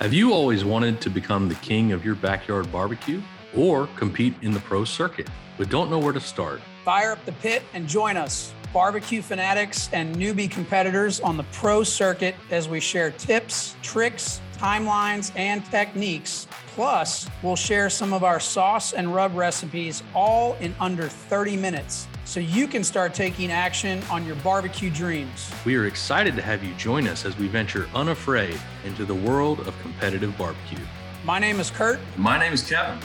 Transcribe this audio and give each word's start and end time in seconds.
Have 0.00 0.14
you 0.14 0.32
always 0.32 0.64
wanted 0.64 0.98
to 1.02 1.10
become 1.10 1.46
the 1.46 1.56
king 1.56 1.92
of 1.92 2.06
your 2.06 2.14
backyard 2.14 2.72
barbecue 2.72 3.20
or 3.54 3.86
compete 3.96 4.32
in 4.40 4.50
the 4.50 4.60
pro 4.60 4.82
circuit, 4.82 5.28
but 5.58 5.68
don't 5.68 5.90
know 5.90 5.98
where 5.98 6.14
to 6.14 6.20
start? 6.20 6.62
Fire 6.86 7.12
up 7.12 7.22
the 7.26 7.32
pit 7.32 7.62
and 7.74 7.86
join 7.86 8.16
us, 8.16 8.54
barbecue 8.72 9.20
fanatics 9.20 9.90
and 9.92 10.16
newbie 10.16 10.50
competitors 10.50 11.20
on 11.20 11.36
the 11.36 11.42
pro 11.52 11.84
circuit 11.84 12.34
as 12.50 12.66
we 12.66 12.80
share 12.80 13.10
tips, 13.10 13.76
tricks, 13.82 14.40
timelines, 14.56 15.32
and 15.36 15.66
techniques. 15.66 16.48
Plus, 16.68 17.28
we'll 17.42 17.54
share 17.54 17.90
some 17.90 18.14
of 18.14 18.24
our 18.24 18.40
sauce 18.40 18.94
and 18.94 19.14
rub 19.14 19.36
recipes 19.36 20.02
all 20.14 20.54
in 20.60 20.74
under 20.80 21.08
30 21.08 21.58
minutes 21.58 22.08
so 22.24 22.40
you 22.40 22.66
can 22.66 22.84
start 22.84 23.14
taking 23.14 23.50
action 23.50 24.02
on 24.10 24.26
your 24.26 24.36
barbecue 24.36 24.90
dreams. 24.90 25.50
We 25.64 25.76
are 25.76 25.86
excited 25.86 26.36
to 26.36 26.42
have 26.42 26.62
you 26.62 26.74
join 26.74 27.06
us 27.08 27.24
as 27.24 27.36
we 27.36 27.48
venture 27.48 27.88
unafraid 27.94 28.60
into 28.84 29.04
the 29.04 29.14
world 29.14 29.60
of 29.66 29.78
competitive 29.80 30.36
barbecue. 30.36 30.78
My 31.24 31.38
name 31.38 31.60
is 31.60 31.70
Kurt. 31.70 31.98
My 32.16 32.38
name 32.38 32.52
is 32.52 32.62
Kevin. 32.62 32.98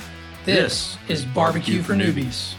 This, 0.45 0.97
is 1.07 1.25
Barbecue, 1.25 1.81
for 1.81 1.93
Newbies. 1.93 2.53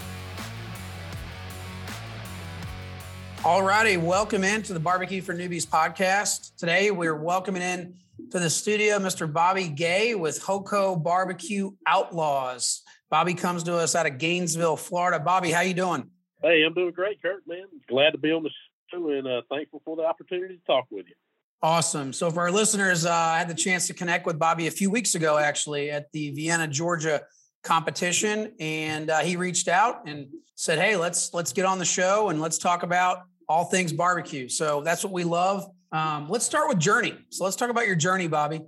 Alrighty, 3.38 3.96
welcome 4.02 4.42
in 4.42 4.62
to 4.64 4.72
the 4.72 4.80
Barbecue 4.80 5.22
for 5.22 5.34
Newbies 5.34 5.64
podcast. 5.64 6.56
Today 6.56 6.90
we're 6.90 7.14
welcoming 7.14 7.62
in 7.62 7.94
to 8.32 8.40
the 8.40 8.50
studio 8.50 8.98
Mr. 8.98 9.32
Bobby 9.32 9.68
Gay 9.68 10.16
with 10.16 10.42
Hoco 10.42 11.00
Barbecue 11.00 11.70
Outlaws. 11.86 12.82
Bobby 13.08 13.34
comes 13.34 13.62
to 13.62 13.76
us 13.76 13.94
out 13.94 14.06
of 14.06 14.18
Gainesville, 14.18 14.76
Florida. 14.76 15.20
Bobby, 15.20 15.52
how 15.52 15.60
you 15.60 15.74
doing? 15.74 16.10
Hey, 16.42 16.62
I'm 16.64 16.74
doing 16.74 16.92
great, 16.92 17.20
Kurt, 17.22 17.46
man. 17.46 17.64
Glad 17.88 18.10
to 18.10 18.18
be 18.18 18.30
on 18.30 18.42
the 18.42 18.50
show 18.90 19.10
and 19.10 19.26
uh, 19.26 19.42
thankful 19.50 19.80
for 19.84 19.96
the 19.96 20.04
opportunity 20.04 20.56
to 20.56 20.64
talk 20.66 20.86
with 20.90 21.06
you. 21.08 21.14
Awesome. 21.62 22.12
So, 22.12 22.30
for 22.30 22.40
our 22.40 22.50
listeners, 22.50 23.06
uh, 23.06 23.12
I 23.12 23.38
had 23.38 23.48
the 23.48 23.54
chance 23.54 23.86
to 23.86 23.94
connect 23.94 24.26
with 24.26 24.38
Bobby 24.38 24.66
a 24.66 24.70
few 24.70 24.90
weeks 24.90 25.14
ago, 25.14 25.38
actually, 25.38 25.90
at 25.90 26.12
the 26.12 26.30
Vienna, 26.32 26.68
Georgia 26.68 27.22
competition, 27.62 28.52
and 28.60 29.10
uh, 29.10 29.20
he 29.20 29.36
reached 29.36 29.66
out 29.66 30.06
and 30.06 30.28
said, 30.54 30.78
"Hey, 30.78 30.96
let's 30.96 31.32
let's 31.32 31.52
get 31.52 31.64
on 31.64 31.78
the 31.78 31.84
show 31.86 32.28
and 32.28 32.40
let's 32.40 32.58
talk 32.58 32.82
about 32.82 33.22
all 33.48 33.64
things 33.64 33.92
barbecue." 33.92 34.48
So 34.48 34.82
that's 34.82 35.02
what 35.02 35.14
we 35.14 35.24
love. 35.24 35.66
Um, 35.92 36.28
let's 36.28 36.44
start 36.44 36.68
with 36.68 36.78
journey. 36.78 37.16
So 37.30 37.44
let's 37.44 37.56
talk 37.56 37.70
about 37.70 37.86
your 37.86 37.96
journey, 37.96 38.28
Bobby. 38.28 38.60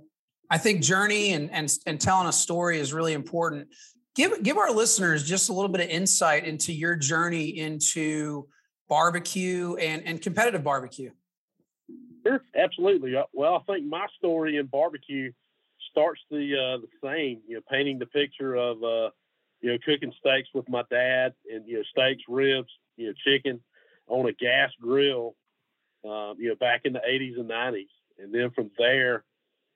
I 0.49 0.57
think 0.57 0.81
journey 0.81 1.33
and 1.33 1.51
and 1.51 1.71
and 1.85 2.01
telling 2.01 2.27
a 2.27 2.33
story 2.33 2.79
is 2.79 2.91
really 2.91 3.13
important 3.13 3.67
give 4.19 4.43
give 4.43 4.57
our 4.57 4.71
listeners 4.71 5.23
just 5.23 5.49
a 5.49 5.53
little 5.53 5.69
bit 5.69 5.81
of 5.81 5.89
insight 5.89 6.45
into 6.45 6.73
your 6.73 6.95
journey 6.95 7.57
into 7.57 8.47
barbecue 8.89 9.75
and 9.75 10.03
and 10.05 10.21
competitive 10.21 10.63
barbecue. 10.63 11.11
Sure, 12.25 12.43
absolutely. 12.55 13.15
Uh, 13.15 13.23
well, 13.33 13.55
I 13.55 13.71
think 13.71 13.87
my 13.87 14.05
story 14.17 14.57
in 14.57 14.65
barbecue 14.65 15.31
starts 15.91 16.19
the 16.29 16.53
uh, 16.53 16.81
the 16.81 16.89
same. 17.01 17.41
You 17.47 17.55
know, 17.55 17.61
painting 17.71 17.97
the 17.97 18.07
picture 18.07 18.55
of 18.55 18.83
uh, 18.83 19.09
you 19.61 19.71
know 19.71 19.77
cooking 19.85 20.13
steaks 20.19 20.49
with 20.53 20.67
my 20.67 20.83
dad, 20.91 21.33
and 21.51 21.65
you 21.65 21.77
know 21.77 21.83
steaks, 21.89 22.23
ribs, 22.27 22.69
you 22.97 23.07
know 23.07 23.13
chicken 23.25 23.61
on 24.07 24.27
a 24.27 24.33
gas 24.33 24.71
grill. 24.81 25.35
Um, 26.03 26.35
you 26.39 26.49
know, 26.49 26.55
back 26.55 26.81
in 26.83 26.93
the 26.93 26.99
'80s 26.99 27.39
and 27.39 27.49
'90s, 27.49 27.87
and 28.17 28.33
then 28.33 28.51
from 28.51 28.69
there, 28.77 29.23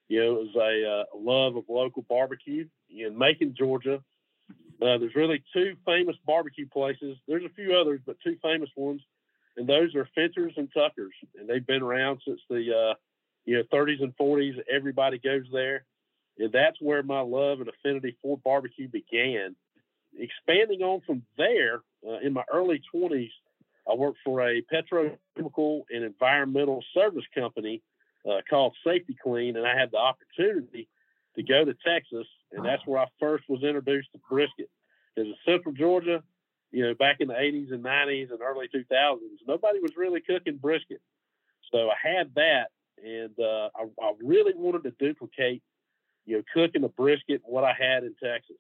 you 0.10 0.20
know, 0.20 0.36
it 0.36 0.54
was 0.54 0.56
a, 0.56 0.90
uh, 0.90 1.18
love 1.18 1.56
of 1.56 1.64
local 1.70 2.06
barbecue 2.10 2.68
in 2.90 3.18
Macon, 3.18 3.54
Georgia. 3.58 4.02
Uh, 4.82 4.98
there's 4.98 5.16
really 5.16 5.44
two 5.54 5.76
famous 5.86 6.16
barbecue 6.26 6.68
places. 6.68 7.18
There's 7.28 7.46
a 7.46 7.54
few 7.56 7.76
others, 7.76 8.02
but 8.06 8.18
two 8.24 8.38
famous 8.42 8.70
ones, 8.76 9.02
and 9.58 9.68
those 9.68 9.96
are 9.96 10.08
Fincher's 10.16 10.54
and 10.58 10.70
Tucker's, 10.74 11.14
and 11.38 11.48
they've 11.48 11.66
been 11.66 11.84
around 11.84 12.22
since 12.26 12.42
the 12.50 12.92
uh, 12.92 12.94
you 13.46 13.58
know 13.58 13.64
30s 13.72 14.02
and 14.02 14.16
40s. 14.18 14.62
Everybody 14.72 15.20
goes 15.20 15.46
there, 15.52 15.86
and 16.38 16.52
that's 16.52 16.78
where 16.82 17.04
my 17.04 17.22
love 17.22 17.60
and 17.60 17.70
affinity 17.70 18.18
for 18.22 18.38
barbecue 18.38 18.88
began. 18.88 19.56
Expanding 20.18 20.82
on 20.82 21.02
from 21.06 21.24
there, 21.38 21.82
uh, 22.08 22.20
in 22.20 22.34
my 22.34 22.44
early 22.52 22.82
20s, 22.94 23.32
I 23.90 23.96
worked 23.96 24.20
for 24.24 24.48
a 24.48 24.62
petrochemical 24.62 25.84
and 25.90 26.04
environmental 26.04 26.84
service 26.94 27.26
company 27.36 27.82
uh, 28.30 28.42
called 28.50 28.76
Safety-Kleen, 28.86 29.58
and 29.58 29.66
I 29.66 29.78
had 29.78 29.92
the 29.92 29.98
opportunity 29.98 30.88
to 31.36 31.44
go 31.44 31.66
to 31.66 31.76
Texas, 31.86 32.28
and 32.56 32.66
that's 32.66 32.86
where 32.86 33.02
I 33.02 33.06
first 33.20 33.46
was 33.50 33.64
introduced 33.64 34.10
to 34.14 34.20
brisket. 34.30 34.70
Because 35.16 35.30
in 35.30 35.36
Central 35.46 35.74
Georgia, 35.74 36.24
you 36.72 36.86
know, 36.86 36.94
back 36.96 37.18
in 37.20 37.28
the 37.28 37.34
80s 37.34 37.72
and 37.72 37.84
90s 37.84 38.32
and 38.32 38.42
early 38.42 38.68
2000s, 38.74 39.18
nobody 39.48 39.80
was 39.80 39.92
really 39.98 40.22
cooking 40.22 40.58
brisket. 40.58 41.02
So 41.72 41.90
I 41.90 41.96
had 42.02 42.32
that, 42.36 42.68
and 43.04 43.32
uh, 43.40 43.70
I, 43.76 43.86
I, 44.02 44.14
really 44.24 44.54
wanted 44.56 44.84
to 44.84 44.92
duplicate, 44.92 45.62
you 46.26 46.38
know, 46.38 46.44
cooking 46.54 46.84
a 46.84 46.90
brisket 46.90 47.42
what 47.46 47.64
I 47.64 47.74
had 47.74 48.04
in 48.04 48.16
Texas. 48.22 48.58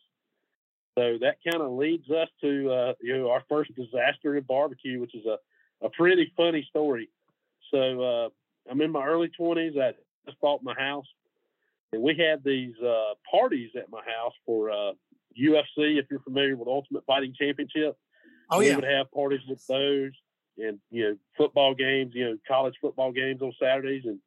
So 0.97 1.17
that 1.21 1.37
kind 1.49 1.63
of 1.63 1.71
leads 1.71 2.09
us 2.09 2.27
to, 2.41 2.71
uh, 2.71 2.93
you 3.01 3.17
know, 3.17 3.31
our 3.31 3.43
first 3.49 3.71
disaster 3.75 4.35
in 4.35 4.43
barbecue, 4.43 4.99
which 4.99 5.15
is 5.15 5.25
a, 5.25 5.37
a 5.85 5.89
pretty 5.89 6.31
funny 6.37 6.65
story. 6.69 7.09
So 7.71 8.01
uh, 8.01 8.29
I'm 8.69 8.81
in 8.81 8.91
my 8.91 9.05
early 9.05 9.31
20s. 9.39 9.79
I 9.79 9.93
just 10.25 10.39
bought 10.39 10.63
my 10.63 10.75
house 10.75 11.07
and 11.93 12.01
we 12.01 12.15
had 12.17 12.43
these 12.43 12.73
uh, 12.81 13.13
parties 13.29 13.69
at 13.77 13.89
my 13.89 14.01
house 14.01 14.33
for 14.45 14.71
uh, 14.71 14.93
UFC. 15.39 15.97
If 15.99 16.07
you're 16.09 16.19
familiar 16.21 16.57
with 16.57 16.67
Ultimate 16.67 17.05
Fighting 17.05 17.33
Championship, 17.39 17.95
oh 18.49 18.59
we 18.59 18.67
yeah, 18.67 18.71
we 18.71 18.75
would 18.77 18.91
have 18.91 19.11
parties 19.11 19.41
with 19.47 19.65
those, 19.67 20.11
and 20.57 20.79
you 20.89 21.03
know 21.03 21.17
football 21.37 21.75
games, 21.75 22.13
you 22.15 22.25
know 22.25 22.37
college 22.47 22.75
football 22.81 23.11
games 23.11 23.41
on 23.41 23.53
Saturdays, 23.61 24.03
and 24.05 24.19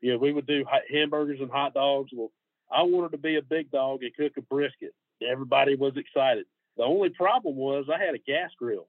you 0.00 0.12
know 0.12 0.18
we 0.18 0.32
would 0.32 0.46
do 0.46 0.64
hamburgers 0.90 1.40
and 1.40 1.50
hot 1.50 1.74
dogs. 1.74 2.10
Well, 2.14 2.32
I 2.72 2.82
wanted 2.82 3.12
to 3.12 3.18
be 3.18 3.36
a 3.36 3.42
big 3.42 3.70
dog 3.70 4.02
and 4.02 4.14
cook 4.16 4.32
a 4.38 4.42
brisket. 4.42 4.94
Everybody 5.22 5.76
was 5.76 5.96
excited. 5.96 6.46
The 6.76 6.84
only 6.84 7.10
problem 7.10 7.56
was 7.56 7.86
I 7.92 8.02
had 8.02 8.14
a 8.14 8.18
gas 8.18 8.50
grill, 8.58 8.88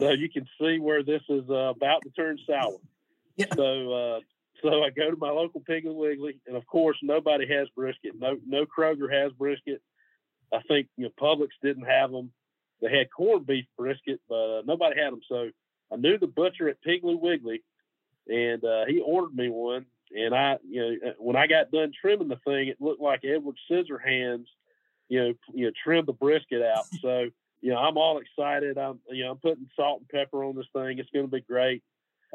so 0.00 0.10
you 0.10 0.30
can 0.30 0.46
see 0.60 0.78
where 0.78 1.02
this 1.02 1.22
is 1.28 1.44
uh, 1.50 1.72
about 1.74 2.02
to 2.02 2.10
turn 2.10 2.38
sour. 2.46 2.78
Yeah. 3.36 3.46
So 3.54 3.92
uh, 3.92 4.20
so 4.62 4.82
I 4.82 4.90
go 4.90 5.10
to 5.10 5.16
my 5.16 5.30
local 5.30 5.60
Piggly 5.60 5.94
Wiggly, 5.94 6.40
and 6.46 6.56
of 6.56 6.66
course, 6.66 6.96
nobody 7.02 7.46
has 7.48 7.68
brisket. 7.70 8.12
No, 8.18 8.36
no 8.46 8.66
Kroger 8.66 9.12
has 9.12 9.32
brisket. 9.32 9.82
I 10.52 10.60
think 10.68 10.88
you 10.96 11.04
know 11.04 11.10
Publix 11.20 11.48
didn't 11.62 11.84
have 11.84 12.10
them. 12.10 12.32
They 12.80 12.96
had 12.96 13.08
corned 13.14 13.46
beef 13.46 13.66
brisket, 13.76 14.20
but 14.28 14.58
uh, 14.58 14.62
nobody 14.64 15.00
had 15.00 15.12
them. 15.12 15.20
So 15.28 15.50
I 15.92 15.96
knew 15.96 16.18
the 16.18 16.26
butcher 16.26 16.68
at 16.68 16.82
Piggly 16.82 17.18
Wiggly, 17.18 17.62
and 18.26 18.64
uh, 18.64 18.84
he 18.86 19.00
ordered 19.00 19.34
me 19.34 19.48
one. 19.48 19.86
And 20.16 20.34
I, 20.34 20.56
you 20.66 20.80
know, 20.80 21.10
uh, 21.10 21.12
when 21.18 21.36
I 21.36 21.46
got 21.46 21.70
done 21.70 21.92
trimming 22.00 22.28
the 22.28 22.36
thing, 22.36 22.68
it 22.68 22.80
looked 22.80 23.02
like 23.02 23.24
Edward 23.24 23.56
Scissorhands, 23.70 24.46
you 25.08 25.20
know, 25.20 25.34
you 25.52 25.66
know, 25.66 25.72
trimmed 25.84 26.08
the 26.08 26.12
brisket 26.12 26.62
out. 26.62 26.84
So 27.02 27.28
you 27.60 27.72
know, 27.72 27.78
I'm 27.78 27.96
all 27.96 28.18
excited. 28.18 28.78
I'm, 28.78 29.00
you 29.08 29.24
know, 29.24 29.32
I'm 29.32 29.38
putting 29.38 29.68
salt 29.74 30.00
and 30.00 30.08
pepper 30.08 30.44
on 30.44 30.54
this 30.54 30.66
thing. 30.72 30.98
It's 30.98 31.10
going 31.10 31.26
to 31.26 31.30
be 31.30 31.40
great. 31.40 31.82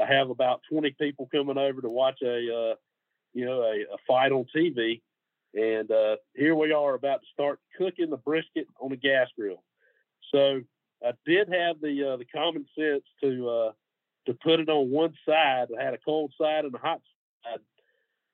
I 0.01 0.05
have 0.05 0.29
about 0.29 0.61
20 0.71 0.95
people 0.99 1.29
coming 1.31 1.57
over 1.57 1.81
to 1.81 1.89
watch 1.89 2.19
a, 2.23 2.27
uh, 2.27 2.75
you 3.33 3.45
know, 3.45 3.61
a, 3.61 3.81
a, 3.93 3.97
fight 4.07 4.31
on 4.31 4.45
TV. 4.55 5.01
And 5.53 5.91
uh, 5.91 6.15
here 6.35 6.55
we 6.55 6.71
are 6.71 6.95
about 6.95 7.21
to 7.21 7.27
start 7.31 7.59
cooking 7.77 8.09
the 8.09 8.17
brisket 8.17 8.67
on 8.79 8.91
a 8.91 8.95
gas 8.95 9.27
grill. 9.37 9.63
So 10.33 10.61
I 11.05 11.11
did 11.25 11.49
have 11.53 11.79
the 11.79 12.13
uh, 12.13 12.17
the 12.17 12.25
common 12.25 12.65
sense 12.77 13.03
to 13.21 13.49
uh, 13.49 13.71
to 14.25 14.33
put 14.33 14.59
it 14.59 14.69
on 14.69 14.89
one 14.89 15.13
side. 15.27 15.67
I 15.77 15.83
had 15.83 15.93
a 15.93 15.99
cold 15.99 16.33
side 16.39 16.65
and 16.65 16.73
a 16.73 16.79
hot 16.79 17.01
side, 17.43 17.59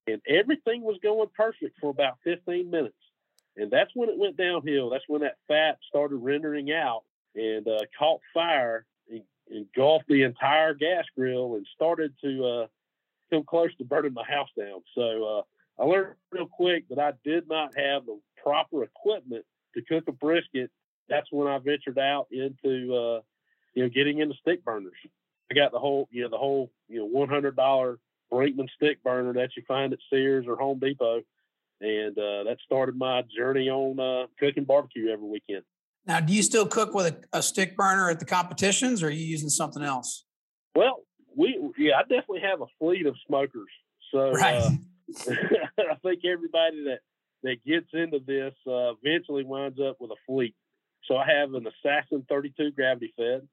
and 0.08 0.22
everything 0.28 0.82
was 0.82 0.98
going 1.04 1.28
perfect 1.36 1.78
for 1.82 1.90
about 1.90 2.20
15 2.24 2.70
minutes. 2.70 2.96
And 3.58 3.70
that's 3.70 3.92
when 3.94 4.10
it 4.10 4.18
went 4.18 4.38
downhill. 4.38 4.90
That's 4.90 5.04
when 5.08 5.22
that 5.22 5.38
fat 5.48 5.80
started 5.88 6.18
rendering 6.18 6.72
out 6.72 7.04
and 7.36 7.68
uh, 7.68 7.80
caught 7.98 8.22
fire 8.34 8.86
engulfed 9.50 10.08
the 10.08 10.24
entire 10.24 10.74
gas 10.74 11.06
grill 11.16 11.56
and 11.56 11.66
started 11.76 12.14
to 12.24 12.46
uh, 12.46 12.68
come 13.32 13.44
close 13.44 13.76
to 13.78 13.84
burning 13.84 14.14
my 14.14 14.24
house 14.24 14.50
down. 14.58 14.82
So 14.96 15.44
uh, 15.80 15.82
I 15.82 15.86
learned 15.86 16.16
real 16.32 16.48
quick 16.48 16.88
that 16.90 17.00
I 17.00 17.14
did 17.24 17.48
not 17.48 17.78
have 17.78 18.06
the 18.06 18.20
proper 18.42 18.84
equipment 18.84 19.46
to 19.76 19.82
cook 19.84 20.06
a 20.08 20.12
brisket. 20.12 20.72
That's 21.08 21.28
when 21.32 21.48
I 21.48 21.58
ventured 21.58 22.00
out 22.00 22.28
into 22.32 22.94
uh, 22.94 23.22
you 23.74 23.84
know 23.84 23.90
getting 23.90 24.20
into 24.20 24.36
stick 24.42 24.64
burners. 24.64 24.94
I 25.52 25.56
got 25.56 25.72
the 25.72 25.80
whole 25.80 26.08
you 26.12 26.24
know 26.24 26.30
the 26.30 26.38
whole 26.38 26.72
you 26.88 27.00
know 27.00 27.06
one 27.06 27.30
hundred 27.30 27.56
dollar 27.56 27.98
Brinkmann 28.32 28.70
stick 28.76 29.02
burner 29.04 29.34
that 29.34 29.50
you 29.58 29.64
find 29.68 29.92
at 29.94 30.00
Sears 30.10 30.46
or 30.48 30.56
Home 30.56 30.80
Depot, 30.80 31.22
and 31.82 32.18
uh, 32.18 32.44
that 32.44 32.58
started 32.64 32.96
my 32.96 33.24
journey 33.36 33.70
on 33.70 34.00
uh, 34.00 34.28
cooking 34.40 34.66
barbecue 34.66 35.10
every 35.10 35.28
weekend. 35.28 35.64
Now, 36.10 36.20
do 36.20 36.34
you 36.34 36.42
still 36.42 36.66
cook 36.66 36.96
with 36.96 37.06
a, 37.06 37.38
a 37.38 37.44
stick 37.44 37.78
burner 37.78 38.10
at 38.10 38.18
the 38.20 38.26
competitions, 38.26 39.04
or 39.04 39.08
are 39.08 39.12
you 39.12 39.24
using 39.24 39.48
something 39.48 39.84
else? 39.84 40.26
Well, 40.74 41.04
we 41.38 41.56
yeah, 41.78 41.98
I 41.98 42.02
definitely 42.02 42.42
have 42.42 42.62
a 42.62 42.66
fleet 42.80 43.06
of 43.06 43.16
smokers. 43.28 43.70
So 44.12 44.32
right. 44.32 44.56
uh, 44.56 44.72
I 45.78 45.96
think 46.02 46.26
everybody 46.26 46.84
that 46.86 47.00
that 47.44 47.64
gets 47.64 47.86
into 47.94 48.18
this 48.26 48.56
uh, 48.66 48.94
eventually 49.04 49.44
winds 49.44 49.80
up 49.80 49.98
with 50.00 50.10
a 50.10 50.16
fleet. 50.26 50.56
So 51.06 51.16
I 51.16 51.28
have 51.32 51.54
an 51.54 51.68
Assassin 51.68 52.26
32 52.28 52.72
gravity 52.72 53.14
fed, 53.16 53.48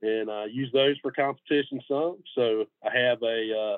and 0.00 0.30
I 0.30 0.44
use 0.44 0.70
those 0.72 0.96
for 1.02 1.10
competition 1.10 1.80
some. 1.88 2.18
So 2.36 2.66
I 2.80 2.96
have 2.96 3.20
a 3.24 3.74
uh, 3.74 3.76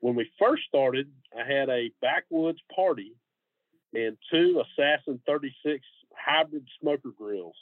when 0.00 0.16
we 0.16 0.28
first 0.36 0.64
started, 0.66 1.08
I 1.32 1.44
had 1.46 1.68
a 1.68 1.92
backwoods 2.00 2.58
party 2.74 3.12
and 3.94 4.16
two 4.32 4.60
Assassin 4.60 5.20
36 5.28 5.84
hybrid 6.24 6.66
smoker 6.80 7.10
grills. 7.16 7.56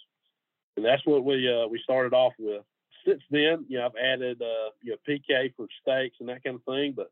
And 0.76 0.84
that's 0.84 1.04
what 1.04 1.24
we 1.24 1.48
uh, 1.50 1.66
we 1.68 1.80
started 1.82 2.14
off 2.14 2.32
with. 2.38 2.62
Since 3.06 3.22
then, 3.30 3.64
you 3.68 3.78
know, 3.78 3.86
I've 3.86 4.02
added 4.02 4.40
uh, 4.40 4.70
you 4.82 4.92
know 4.92 4.96
PK 5.08 5.54
for 5.56 5.66
steaks 5.82 6.16
and 6.20 6.28
that 6.28 6.44
kind 6.44 6.56
of 6.56 6.64
thing, 6.64 6.94
but 6.96 7.10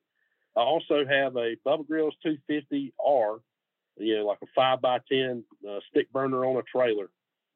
I 0.56 0.60
also 0.60 1.04
have 1.06 1.36
a 1.36 1.56
Bubba 1.66 1.86
Grills 1.86 2.14
250R, 2.24 3.40
you 3.98 4.16
know, 4.16 4.26
like 4.26 4.38
a 4.42 4.46
five 4.54 4.80
by 4.80 4.98
ten 5.10 5.44
uh, 5.68 5.80
stick 5.90 6.12
burner 6.12 6.44
on 6.44 6.56
a 6.56 6.62
trailer. 6.62 7.10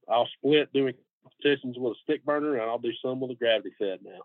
I'll 0.09 0.29
split 0.39 0.73
doing 0.73 0.95
competitions 1.23 1.77
with 1.79 1.93
a 1.93 2.01
stick 2.03 2.25
burner, 2.25 2.55
and 2.55 2.63
I'll 2.63 2.79
do 2.79 2.93
some 3.03 3.21
with 3.21 3.31
a 3.31 3.35
gravity 3.35 3.71
fed 3.79 4.01
now. 4.05 4.21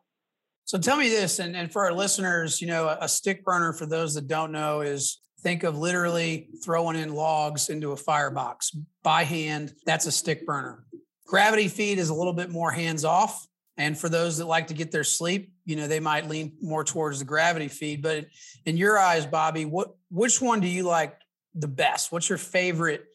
So 0.66 0.78
tell 0.78 0.98
me 0.98 1.08
this, 1.08 1.40
and, 1.40 1.56
and 1.56 1.72
for 1.72 1.86
our 1.86 1.94
listeners, 1.94 2.60
you 2.60 2.68
know, 2.68 2.88
a, 2.88 2.98
a 3.02 3.08
stick 3.08 3.46
burner, 3.46 3.72
for 3.72 3.86
those 3.86 4.16
that 4.16 4.28
don't 4.28 4.52
know, 4.52 4.82
is 4.82 5.20
think 5.42 5.64
of 5.64 5.78
literally 5.78 6.50
throwing 6.64 6.98
in 6.98 7.14
logs 7.14 7.70
into 7.70 7.92
a 7.92 7.98
firebox 7.98 8.72
by 9.04 9.24
hand. 9.24 9.74
That's 9.86 10.06
a 10.06 10.12
stick 10.12 10.46
burner. 10.46 10.86
Gravity 11.26 11.68
feed 11.68 12.00
is 12.00 12.10
a 12.10 12.14
little 12.14 12.34
bit 12.34 12.50
more 12.50 12.72
hands 12.72 13.06
off. 13.06 13.48
And 13.78 13.98
for 13.98 14.10
those 14.10 14.40
that 14.40 14.46
like 14.46 14.68
to 14.68 14.74
get 14.74 14.92
their 14.92 15.04
sleep, 15.04 15.52
you 15.66 15.76
know, 15.76 15.88
they 15.88 16.00
might 16.00 16.28
lean 16.28 16.58
more 16.62 16.84
towards 16.84 17.20
the 17.20 17.26
gravity 17.26 17.68
feed. 17.68 18.02
But 18.02 18.26
in 18.66 18.76
your 18.78 18.98
eyes, 18.98 19.26
Bobby, 19.26 19.66
what 19.66 19.96
which 20.10 20.42
one 20.42 20.62
do 20.62 20.68
you 20.68 20.84
like 20.84 21.16
the 21.54 21.68
best? 21.68 22.12
What's 22.12 22.30
your 22.30 22.40
favorite 22.40 23.06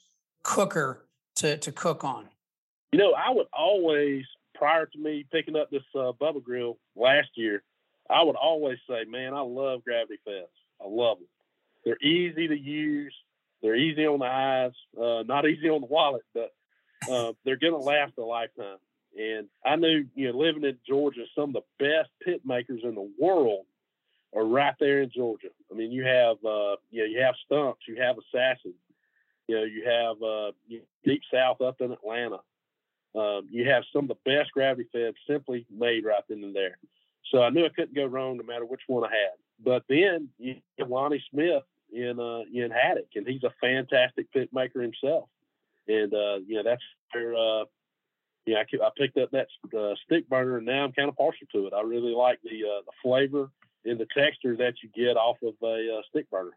cooker 0.45 1.09
to 1.37 1.57
to 1.59 1.73
cook 1.73 2.05
on? 2.05 2.29
You 2.93 2.99
know, 3.01 3.13
I 3.13 3.31
would 3.31 3.47
always 3.53 4.25
prior 4.63 4.87
to 4.87 4.99
me 4.99 5.27
picking 5.33 5.57
up 5.57 5.71
this 5.71 5.83
uh, 5.93 6.13
Bubba 6.21 6.41
Grill 6.41 6.79
last 6.95 7.31
year, 7.35 7.65
I 8.09 8.23
would 8.23 8.37
always 8.37 8.79
say, 8.89 9.05
man, 9.09 9.35
I 9.35 9.41
love 9.41 9.83
gravity 9.83 10.21
feds. 10.25 10.47
I 10.81 10.85
love 10.89 11.19
them. 11.19 11.27
They're 11.85 12.03
easy 12.03 12.49
to 12.49 12.59
use. 12.59 13.15
They're 13.63 13.77
easy 13.77 14.07
on 14.07 14.19
the 14.19 14.27
eyes, 14.27 14.73
uh, 15.01 15.23
not 15.23 15.47
easy 15.47 15.69
on 15.69 15.81
the 15.81 15.87
wallet, 15.87 16.25
but 16.35 16.53
uh, 17.11 17.33
they're 17.45 17.57
going 17.57 17.75
to 17.75 17.79
last 17.79 18.13
a 18.19 18.23
lifetime. 18.23 18.79
And 19.17 19.49
I 19.65 19.77
knew, 19.77 20.07
you 20.15 20.33
know, 20.33 20.39
living 20.39 20.65
in 20.65 20.79
Georgia, 20.89 21.25
some 21.35 21.55
of 21.55 21.63
the 21.79 21.85
best 21.85 22.11
pit 22.25 22.43
makers 22.45 22.81
in 22.83 22.95
the 22.95 23.11
world 23.21 23.67
are 24.35 24.45
right 24.45 24.75
there 24.81 25.03
in 25.03 25.11
Georgia. 25.15 25.49
I 25.71 25.75
mean, 25.75 25.93
you 25.93 26.05
have, 26.05 26.37
uh, 26.45 26.77
you 26.91 27.03
know, 27.03 27.05
you 27.05 27.21
have 27.23 27.35
Stumps, 27.45 27.83
you 27.87 28.01
have 28.01 28.17
Assassin, 28.19 28.75
you 29.47 29.57
know, 29.57 29.65
you 29.65 29.85
have 29.85 30.23
uh, 30.23 30.53
Deep 31.05 31.23
South 31.33 31.61
up 31.61 31.81
in 31.81 31.93
Atlanta. 31.93 32.39
Um, 33.15 33.47
you 33.51 33.69
have 33.69 33.85
some 33.93 34.09
of 34.11 34.17
the 34.17 34.31
best 34.31 34.51
gravity 34.53 34.89
feds 34.91 35.17
simply 35.29 35.67
made 35.71 36.05
right 36.05 36.23
then 36.29 36.43
and 36.43 36.57
there. 36.57 36.79
So 37.31 37.43
I 37.43 37.51
knew 37.51 37.67
I 37.67 37.69
couldn't 37.69 37.95
go 37.95 38.07
wrong 38.07 38.39
no 38.39 38.45
matter 38.45 38.65
which 38.65 38.81
one 38.87 39.05
I 39.05 39.09
had. 39.09 39.37
But 39.63 39.85
then 39.89 40.31
you 40.39 40.57
have 40.79 40.89
Lonnie 40.89 41.23
Smith 41.31 41.63
in 41.93 42.19
uh, 42.19 42.43
in 42.53 42.71
Haddock, 42.71 43.09
and 43.15 43.27
he's 43.27 43.45
a 43.45 43.53
fantastic 43.61 44.33
pit 44.33 44.51
maker 44.53 44.81
himself. 44.81 45.29
And 45.89 46.13
uh, 46.13 46.37
you 46.47 46.57
know 46.57 46.63
that's 46.65 46.83
where 47.13 47.35
uh, 47.35 47.65
yeah 48.47 48.59
I, 48.59 48.85
I 48.85 48.91
picked 48.97 49.19
up 49.19 49.31
that 49.33 49.49
uh, 49.77 49.95
stick 50.05 50.29
burner, 50.29 50.57
and 50.59 50.67
now 50.67 50.85
I'm 50.85 50.93
kind 50.93 51.09
of 51.09 51.17
partial 51.17 51.47
to 51.53 51.67
it. 51.67 51.73
I 51.73 51.83
really 51.83 52.15
like 52.15 52.39
the 52.43 52.63
uh, 52.65 52.83
the 52.87 52.93
flavor 53.03 53.51
and 53.85 53.99
the 53.99 54.07
texture 54.17 54.57
that 54.57 54.75
you 54.83 54.89
get 54.95 55.17
off 55.17 55.37
of 55.43 55.55
a 55.63 55.99
uh, 55.99 56.03
stick 56.11 56.31
burner. 56.31 56.57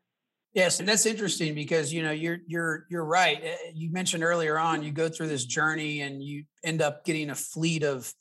Yes, 0.54 0.80
and 0.80 0.88
that's 0.88 1.06
interesting 1.06 1.54
because 1.54 1.92
you 1.92 2.02
know 2.02 2.12
you're 2.12 2.38
you're 2.48 2.86
you're 2.90 3.04
right. 3.04 3.40
Eh, 3.44 3.56
you 3.74 3.92
mentioned 3.92 4.24
earlier 4.24 4.58
on 4.58 4.84
you 4.84 4.92
go 4.92 5.10
through 5.10 5.28
this 5.28 5.46
journey 5.46 6.02
and 6.02 6.24
you 6.24 6.46
end 6.64 6.82
up 6.82 7.04
getting 7.04 7.30
a 7.30 7.36
fleet 7.36 7.84
of 7.84 8.12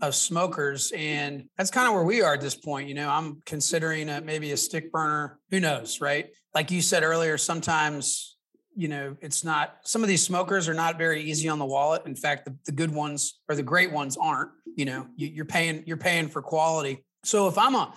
of 0.00 0.14
smokers, 0.14 0.92
and 0.94 1.48
that's 1.58 1.70
kind 1.70 1.88
of 1.88 1.94
where 1.94 2.04
we 2.04 2.22
are 2.22 2.34
at 2.34 2.40
this 2.40 2.54
point. 2.54 2.88
You 2.88 2.94
know, 2.94 3.10
I'm 3.10 3.42
considering 3.44 4.08
a, 4.08 4.20
maybe 4.20 4.52
a 4.52 4.56
stick 4.56 4.92
burner. 4.92 5.40
Who 5.50 5.58
knows, 5.58 6.00
right? 6.00 6.28
Like 6.54 6.70
you 6.70 6.82
said 6.82 7.02
earlier, 7.02 7.38
sometimes 7.38 8.36
you 8.76 8.88
know 8.88 9.16
it's 9.20 9.44
not. 9.44 9.78
Some 9.82 10.02
of 10.02 10.08
these 10.08 10.22
smokers 10.22 10.68
are 10.68 10.74
not 10.74 10.98
very 10.98 11.22
easy 11.22 11.48
on 11.48 11.58
the 11.58 11.64
wallet. 11.64 12.02
In 12.06 12.16
fact, 12.16 12.44
the, 12.44 12.56
the 12.66 12.72
good 12.72 12.92
ones 12.92 13.40
or 13.48 13.54
the 13.54 13.62
great 13.62 13.92
ones 13.92 14.16
aren't. 14.16 14.50
You 14.76 14.84
know, 14.84 15.06
you, 15.16 15.28
you're 15.28 15.44
paying 15.44 15.84
you're 15.86 15.96
paying 15.96 16.28
for 16.28 16.42
quality. 16.42 17.04
So 17.24 17.48
if 17.48 17.58
I'm 17.58 17.74
a 17.74 17.94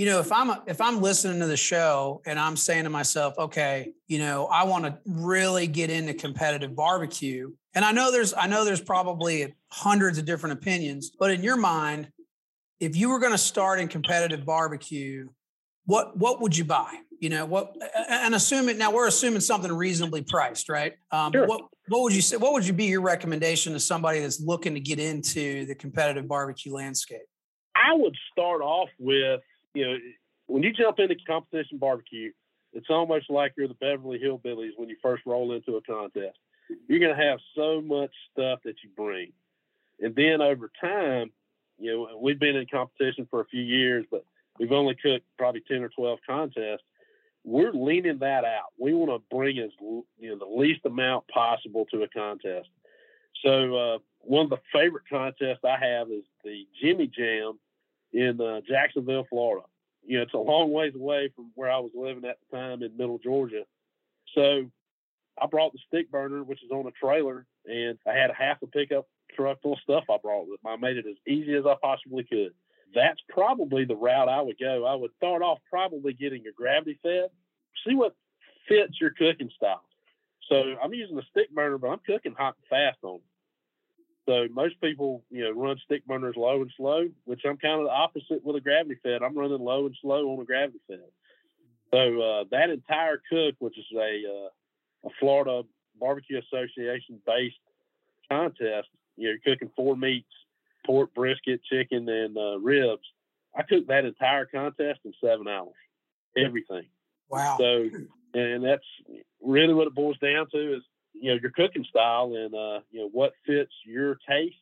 you 0.00 0.06
know 0.06 0.18
if 0.18 0.32
i'm 0.32 0.48
a, 0.48 0.62
if 0.66 0.80
i'm 0.80 1.02
listening 1.02 1.40
to 1.40 1.46
the 1.46 1.58
show 1.58 2.22
and 2.24 2.38
i'm 2.38 2.56
saying 2.56 2.84
to 2.84 2.90
myself 2.90 3.34
okay 3.38 3.92
you 4.08 4.18
know 4.18 4.46
i 4.46 4.64
want 4.64 4.82
to 4.86 4.98
really 5.04 5.66
get 5.66 5.90
into 5.90 6.14
competitive 6.14 6.74
barbecue 6.74 7.52
and 7.74 7.84
i 7.84 7.92
know 7.92 8.10
there's 8.10 8.32
i 8.32 8.46
know 8.46 8.64
there's 8.64 8.80
probably 8.80 9.54
hundreds 9.68 10.16
of 10.16 10.24
different 10.24 10.54
opinions 10.54 11.10
but 11.18 11.30
in 11.30 11.42
your 11.42 11.58
mind 11.58 12.08
if 12.80 12.96
you 12.96 13.10
were 13.10 13.18
going 13.18 13.32
to 13.32 13.38
start 13.38 13.78
in 13.78 13.88
competitive 13.88 14.46
barbecue 14.46 15.28
what 15.86 16.16
what 16.16 16.40
would 16.40 16.56
you 16.56 16.64
buy 16.64 16.92
you 17.18 17.28
know 17.28 17.44
what 17.44 17.76
and 18.08 18.34
assuming 18.34 18.78
now 18.78 18.92
we're 18.92 19.06
assuming 19.06 19.40
something 19.40 19.72
reasonably 19.72 20.22
priced 20.22 20.68
right 20.68 20.94
um, 21.12 21.32
sure. 21.32 21.46
what 21.46 21.62
what 21.88 22.02
would 22.02 22.14
you 22.14 22.22
say 22.22 22.36
what 22.36 22.52
would 22.52 22.66
you 22.66 22.72
be 22.72 22.86
your 22.86 23.00
recommendation 23.00 23.72
to 23.72 23.80
somebody 23.80 24.20
that's 24.20 24.40
looking 24.40 24.74
to 24.74 24.80
get 24.80 24.98
into 24.98 25.64
the 25.66 25.74
competitive 25.74 26.28
barbecue 26.28 26.72
landscape 26.72 27.22
i 27.74 27.92
would 27.94 28.16
start 28.32 28.62
off 28.62 28.88
with 28.98 29.40
you 29.74 29.86
know, 29.86 29.96
when 30.46 30.62
you 30.62 30.72
jump 30.72 30.98
into 30.98 31.14
competition 31.26 31.78
barbecue, 31.78 32.32
it's 32.72 32.90
almost 32.90 33.30
like 33.30 33.52
you're 33.56 33.68
the 33.68 33.74
Beverly 33.74 34.18
Hillbillies 34.18 34.72
when 34.76 34.88
you 34.88 34.96
first 35.02 35.22
roll 35.26 35.52
into 35.52 35.76
a 35.76 35.82
contest. 35.82 36.38
You're 36.88 37.00
going 37.00 37.16
to 37.16 37.22
have 37.22 37.38
so 37.56 37.80
much 37.80 38.10
stuff 38.32 38.60
that 38.64 38.76
you 38.82 38.90
bring. 38.96 39.32
And 40.00 40.14
then 40.14 40.40
over 40.40 40.70
time, 40.80 41.30
you 41.78 41.92
know, 41.92 42.18
we've 42.20 42.38
been 42.38 42.56
in 42.56 42.66
competition 42.66 43.26
for 43.30 43.40
a 43.40 43.46
few 43.46 43.62
years, 43.62 44.06
but 44.10 44.24
we've 44.60 44.72
only 44.72 44.94
cooked 44.94 45.24
probably 45.38 45.62
10 45.66 45.82
or 45.82 45.88
12 45.88 46.18
contests. 46.28 46.82
We're 47.42 47.72
leaning 47.72 48.18
that 48.18 48.44
out. 48.44 48.72
We 48.78 48.92
want 48.92 49.10
to 49.10 49.34
bring 49.34 49.58
as 49.58 49.70
you 49.80 50.04
know 50.20 50.38
the 50.38 50.60
least 50.60 50.84
amount 50.84 51.26
possible 51.28 51.86
to 51.90 52.02
a 52.02 52.08
contest. 52.08 52.68
So 53.42 53.74
uh, 53.74 53.98
one 54.20 54.44
of 54.44 54.50
the 54.50 54.60
favorite 54.72 55.04
contests 55.08 55.64
I 55.64 55.78
have 55.80 56.10
is 56.10 56.24
the 56.44 56.66
Jimmy 56.80 57.06
Jam 57.06 57.58
in 58.12 58.38
uh, 58.40 58.60
Jacksonville, 58.68 59.26
Florida. 59.30 59.66
You 60.06 60.18
know, 60.18 60.22
it's 60.22 60.34
a 60.34 60.38
long 60.38 60.70
ways 60.70 60.94
away 60.94 61.30
from 61.34 61.50
where 61.54 61.70
I 61.70 61.78
was 61.78 61.92
living 61.94 62.24
at 62.26 62.36
the 62.50 62.56
time 62.56 62.82
in 62.82 62.96
Middle 62.96 63.18
Georgia. 63.18 63.62
So 64.34 64.70
I 65.40 65.46
brought 65.46 65.72
the 65.72 65.78
stick 65.88 66.10
burner, 66.10 66.42
which 66.42 66.62
is 66.62 66.70
on 66.70 66.86
a 66.86 66.90
trailer, 66.90 67.46
and 67.64 67.98
I 68.06 68.12
had 68.12 68.30
half 68.36 68.62
a 68.62 68.66
pickup 68.66 69.06
truck 69.34 69.62
full 69.62 69.74
of 69.74 69.78
stuff 69.80 70.04
I 70.10 70.18
brought 70.22 70.48
with 70.48 70.60
me. 70.62 70.70
I 70.70 70.76
made 70.76 70.98
it 70.98 71.06
as 71.08 71.16
easy 71.26 71.54
as 71.54 71.64
I 71.66 71.74
possibly 71.80 72.24
could. 72.24 72.52
That's 72.94 73.20
probably 73.28 73.84
the 73.84 73.96
route 73.96 74.28
I 74.28 74.42
would 74.42 74.58
go. 74.58 74.84
I 74.86 74.94
would 74.94 75.12
start 75.16 75.42
off 75.42 75.58
probably 75.68 76.12
getting 76.12 76.46
a 76.46 76.52
gravity 76.52 76.98
fed, 77.02 77.30
see 77.86 77.94
what 77.94 78.16
fits 78.68 79.00
your 79.00 79.10
cooking 79.10 79.50
style. 79.56 79.82
So 80.48 80.74
I'm 80.82 80.92
using 80.92 81.18
a 81.18 81.22
stick 81.30 81.54
burner, 81.54 81.78
but 81.78 81.88
I'm 81.88 82.00
cooking 82.04 82.34
hot 82.36 82.56
and 82.56 82.68
fast 82.68 82.98
on 83.02 83.16
it. 83.16 83.22
So 84.26 84.46
most 84.52 84.80
people, 84.80 85.24
you 85.30 85.44
know, 85.44 85.52
run 85.52 85.76
stick 85.84 86.04
burners 86.06 86.36
low 86.36 86.60
and 86.62 86.70
slow, 86.76 87.08
which 87.24 87.42
I'm 87.44 87.56
kind 87.56 87.80
of 87.80 87.86
the 87.86 87.92
opposite 87.92 88.44
with 88.44 88.56
a 88.56 88.60
gravity 88.60 88.96
fed. 89.02 89.22
I'm 89.22 89.36
running 89.36 89.60
low 89.60 89.86
and 89.86 89.96
slow 90.00 90.30
on 90.30 90.40
a 90.40 90.44
gravity 90.44 90.80
fed. 90.86 91.00
So 91.92 92.20
uh, 92.20 92.44
that 92.50 92.70
entire 92.70 93.20
cook, 93.30 93.56
which 93.58 93.78
is 93.78 93.86
a 93.94 94.22
uh, 94.28 95.08
a 95.08 95.10
Florida 95.18 95.62
Barbecue 95.98 96.38
Association 96.38 97.20
based 97.26 97.56
contest, 98.30 98.88
you 99.16 99.24
know, 99.24 99.30
you're 99.30 99.38
cooking 99.38 99.70
four 99.74 99.96
meats: 99.96 100.30
pork, 100.86 101.14
brisket, 101.14 101.60
chicken, 101.64 102.08
and 102.08 102.36
uh, 102.36 102.58
ribs. 102.58 103.02
I 103.56 103.62
cooked 103.62 103.88
that 103.88 104.04
entire 104.04 104.46
contest 104.46 105.00
in 105.04 105.12
seven 105.22 105.48
hours, 105.48 105.74
everything. 106.36 106.86
Wow. 107.28 107.56
So, 107.58 107.90
and 108.34 108.64
that's 108.64 108.84
really 109.42 109.74
what 109.74 109.86
it 109.86 109.94
boils 109.94 110.18
down 110.18 110.46
to 110.52 110.76
is 110.76 110.82
you 111.12 111.32
know 111.32 111.38
your 111.40 111.50
cooking 111.50 111.84
style 111.88 112.32
and 112.34 112.54
uh, 112.54 112.80
you 112.90 113.00
know 113.00 113.08
what 113.12 113.32
fits 113.46 113.72
your 113.84 114.18
taste 114.28 114.56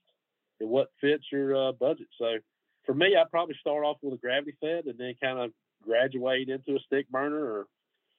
and 0.60 0.68
what 0.68 0.88
fits 1.00 1.25
your 1.30 1.68
uh, 1.68 1.72
budget. 1.72 2.08
So 2.18 2.38
for 2.84 2.94
me, 2.94 3.16
I'd 3.16 3.30
probably 3.30 3.56
start 3.60 3.84
off 3.84 3.98
with 4.02 4.14
a 4.14 4.18
gravity 4.18 4.56
fed 4.60 4.87
and 4.87 4.98
then 4.98 5.14
kind 5.22 5.38
of 5.38 5.50
graduate 5.82 6.48
into 6.48 6.76
a 6.76 6.80
stick 6.87 7.08
burner, 7.10 7.44
or 7.44 7.66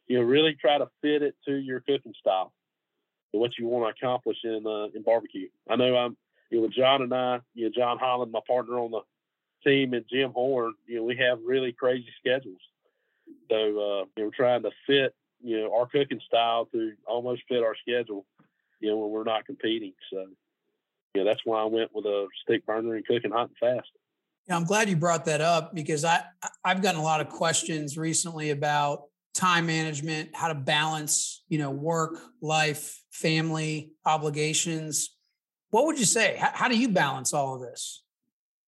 you 0.08 0.18
know 0.18 0.24
really 0.24 0.56
try 0.60 0.78
to 0.78 0.88
fit 1.02 1.24
it 1.24 1.36
to 1.46 1.56
your 1.56 1.80
cooking 1.80 2.14
style 2.20 2.54
and 3.34 3.40
what 3.40 3.52
you 3.58 3.68
want 3.68 3.96
to 3.96 4.06
accomplish 4.06 4.38
in 4.44 4.66
uh, 4.66 4.88
in 4.96 5.04
barbecue. 5.04 5.50
I 5.70 5.76
know 5.76 5.96
I'm 5.96 6.18
you 6.50 6.58
know 6.58 6.64
with 6.64 6.74
John 6.74 7.02
and 7.02 7.14
I, 7.14 7.40
you 7.54 7.66
know 7.66 7.72
John 7.76 7.98
Holland, 7.98 8.32
my 8.32 8.42
partner 8.48 8.80
on 8.80 8.92
the 8.92 9.02
team, 9.64 9.94
and 9.94 10.06
Jim 10.12 10.32
Horn, 10.32 10.74
you 10.88 10.98
know 10.98 11.04
we 11.04 11.18
have 11.18 11.40
really 11.44 11.72
crazy 11.72 12.10
schedules. 12.20 12.62
So 13.50 13.56
uh, 13.56 13.60
you 13.60 13.74
know, 13.76 14.06
we're 14.18 14.30
trying 14.32 14.64
to 14.64 14.72
fit 14.88 15.14
you 15.42 15.62
know, 15.62 15.74
our 15.74 15.88
cooking 15.88 16.20
style 16.26 16.68
to 16.74 16.94
almost 17.08 17.44
fit 17.48 17.64
our 17.64 17.76
schedule, 17.76 18.26
you 18.80 18.90
know, 18.90 18.98
when 18.98 19.12
we're 19.12 19.24
not 19.24 19.46
competing. 19.46 19.94
So, 20.12 20.28
yeah, 21.16 21.24
that's 21.24 21.40
why 21.46 21.62
I 21.62 21.66
went 21.66 21.92
with 21.94 22.06
a 22.06 22.28
stick 22.44 22.66
burner 22.66 22.96
and 22.96 23.06
cooking 23.06 23.32
hot 23.32 23.50
and 23.50 23.58
fast. 23.58 23.90
Yeah, 24.48 24.56
I'm 24.56 24.66
glad 24.66 24.90
you 24.90 24.96
brought 24.96 25.26
that 25.26 25.42
up 25.42 25.74
because 25.76 26.04
I 26.04 26.24
I've 26.64 26.82
gotten 26.82 27.00
a 27.00 27.04
lot 27.04 27.22
of 27.22 27.30
questions 27.30 27.98
recently 27.98 28.50
about 28.50 29.04
time 29.34 29.68
management, 29.68 30.36
how 30.36 30.48
to 30.48 30.56
balance, 30.56 31.44
you 31.50 31.60
know, 31.60 31.72
work, 31.72 32.20
life, 32.42 33.02
family, 33.12 33.92
obligations. 34.06 35.16
What 35.70 35.86
would 35.86 36.00
you 36.00 36.06
say? 36.06 36.36
How, 36.38 36.52
how 36.54 36.68
do 36.68 36.78
you 36.78 36.90
balance 36.90 37.34
all 37.34 37.56
of 37.56 37.62
this? 37.62 38.04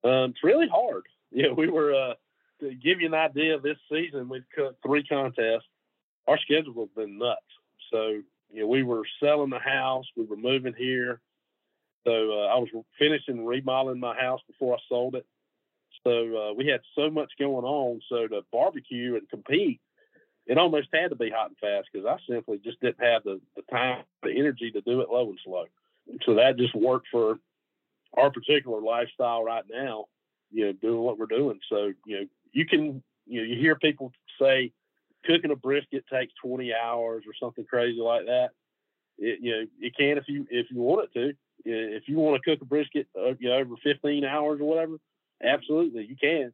Um, 0.03 0.31
it's 0.31 0.43
really 0.43 0.67
hard. 0.67 1.03
Yeah, 1.33 1.53
we 1.55 1.69
were 1.69 1.93
uh, 1.95 2.13
to 2.59 2.75
give 2.75 2.99
you 2.99 3.07
an 3.07 3.13
idea. 3.13 3.57
This 3.57 3.77
season, 3.89 4.27
we've 4.27 4.43
cut 4.53 4.75
three 4.85 5.01
contests 5.01 5.63
our 6.27 6.37
schedule 6.39 6.73
has 6.79 6.89
been 6.95 7.17
nuts. 7.17 7.41
So 7.91 8.21
you 8.53 8.61
know, 8.61 8.67
we 8.67 8.83
were 8.83 9.03
selling 9.21 9.49
the 9.49 9.59
house, 9.59 10.05
we 10.15 10.25
were 10.25 10.37
moving 10.37 10.73
here. 10.77 11.21
So 12.05 12.11
uh, 12.11 12.47
I 12.47 12.55
was 12.55 12.69
finishing 12.97 13.45
remodeling 13.45 13.99
my 13.99 14.17
house 14.19 14.41
before 14.47 14.75
I 14.75 14.79
sold 14.89 15.15
it. 15.15 15.25
So 16.03 16.49
uh, 16.49 16.53
we 16.53 16.67
had 16.67 16.81
so 16.95 17.09
much 17.09 17.31
going 17.37 17.65
on. 17.65 18.01
So 18.09 18.27
to 18.27 18.41
barbecue 18.51 19.15
and 19.15 19.29
compete, 19.29 19.79
it 20.47 20.57
almost 20.57 20.87
had 20.91 21.09
to 21.09 21.15
be 21.15 21.29
hot 21.29 21.49
and 21.49 21.57
fast 21.59 21.89
because 21.91 22.07
I 22.07 22.17
simply 22.31 22.59
just 22.63 22.81
didn't 22.81 23.03
have 23.03 23.23
the, 23.23 23.39
the 23.55 23.61
time, 23.71 24.03
the 24.23 24.31
energy 24.31 24.71
to 24.71 24.81
do 24.81 25.01
it 25.01 25.09
low 25.09 25.29
and 25.29 25.39
slow. 25.43 25.65
So 26.25 26.35
that 26.35 26.57
just 26.57 26.75
worked 26.75 27.07
for 27.11 27.37
our 28.17 28.31
particular 28.31 28.81
lifestyle 28.81 29.43
right 29.43 29.63
now, 29.69 30.05
you 30.51 30.65
know, 30.65 30.73
doing 30.73 31.01
what 31.01 31.17
we're 31.17 31.25
doing. 31.25 31.59
So, 31.69 31.93
you 32.05 32.19
know, 32.19 32.25
you 32.51 32.65
can, 32.65 33.03
you 33.25 33.41
know, 33.41 33.47
you 33.47 33.59
hear 33.59 33.75
people 33.75 34.11
say 34.39 34.71
cooking 35.25 35.51
a 35.51 35.55
brisket 35.55 36.03
takes 36.11 36.33
20 36.43 36.73
hours 36.73 37.23
or 37.25 37.33
something 37.39 37.65
crazy 37.65 37.99
like 37.99 38.25
that. 38.25 38.49
It, 39.17 39.39
you 39.41 39.51
know, 39.51 39.65
it 39.79 39.95
can 39.95 40.17
if 40.17 40.25
you, 40.27 40.47
if 40.49 40.67
you 40.71 40.81
want 40.81 41.09
it 41.13 41.19
to, 41.19 41.33
if 41.63 42.03
you 42.07 42.17
want 42.17 42.41
to 42.41 42.49
cook 42.49 42.61
a 42.61 42.65
brisket, 42.65 43.07
uh, 43.17 43.33
you 43.39 43.49
know, 43.49 43.55
over 43.55 43.75
15 43.83 44.25
hours 44.25 44.59
or 44.59 44.65
whatever, 44.65 44.97
absolutely 45.43 46.05
you 46.05 46.15
can, 46.19 46.51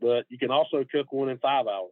but 0.00 0.24
you 0.28 0.38
can 0.38 0.50
also 0.50 0.84
cook 0.90 1.12
one 1.12 1.28
in 1.28 1.38
five 1.38 1.66
hours. 1.66 1.90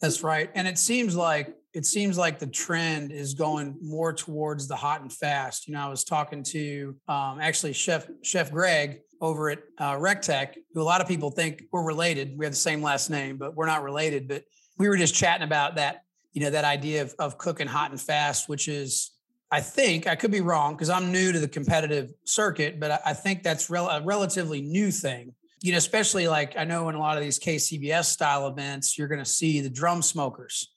That's 0.00 0.22
right. 0.22 0.50
And 0.54 0.68
it 0.68 0.78
seems 0.78 1.16
like 1.16 1.56
it 1.78 1.86
seems 1.86 2.18
like 2.18 2.40
the 2.40 2.46
trend 2.48 3.12
is 3.12 3.34
going 3.34 3.76
more 3.80 4.12
towards 4.12 4.66
the 4.66 4.74
hot 4.74 5.00
and 5.00 5.12
fast. 5.12 5.68
You 5.68 5.74
know, 5.74 5.80
I 5.80 5.88
was 5.88 6.02
talking 6.02 6.42
to 6.42 6.96
um, 7.06 7.38
actually 7.40 7.72
Chef 7.72 8.08
Chef 8.22 8.50
Greg 8.50 9.02
over 9.20 9.50
at 9.50 9.60
uh, 9.80 9.96
Rec 9.96 10.22
Tec, 10.22 10.56
who 10.74 10.82
a 10.82 10.82
lot 10.82 11.00
of 11.00 11.06
people 11.06 11.30
think 11.30 11.62
we're 11.70 11.84
related. 11.84 12.36
We 12.36 12.44
have 12.44 12.52
the 12.52 12.56
same 12.56 12.82
last 12.82 13.10
name, 13.10 13.36
but 13.36 13.54
we're 13.54 13.66
not 13.66 13.84
related. 13.84 14.26
But 14.26 14.42
we 14.76 14.88
were 14.88 14.96
just 14.96 15.14
chatting 15.14 15.44
about 15.44 15.76
that. 15.76 16.02
You 16.32 16.42
know, 16.42 16.50
that 16.50 16.64
idea 16.64 17.02
of 17.02 17.14
of 17.20 17.38
cooking 17.38 17.68
hot 17.68 17.92
and 17.92 18.00
fast, 18.00 18.48
which 18.48 18.66
is 18.66 19.12
I 19.52 19.60
think 19.60 20.08
I 20.08 20.16
could 20.16 20.32
be 20.32 20.40
wrong 20.40 20.74
because 20.74 20.90
I'm 20.90 21.12
new 21.12 21.30
to 21.30 21.38
the 21.38 21.46
competitive 21.46 22.10
circuit, 22.24 22.80
but 22.80 23.00
I, 23.06 23.14
think 23.14 23.44
that's 23.44 23.70
a 23.70 24.02
relatively 24.04 24.60
new 24.60 24.90
thing 24.90 25.32
you 25.60 25.72
know, 25.72 25.78
especially 25.78 26.28
like 26.28 26.56
I 26.56 26.64
know 26.64 26.88
in 26.88 26.94
a 26.94 27.00
lot 27.00 27.16
of 27.16 27.22
these 27.24 27.38
KCBS 27.38 28.04
style 28.04 28.46
events, 28.46 28.96
you're 28.96 29.08
going 29.08 29.24
to 29.24 29.28
see 29.28 29.60
the 29.60 29.70
drum 29.70 30.02
smokers, 30.02 30.72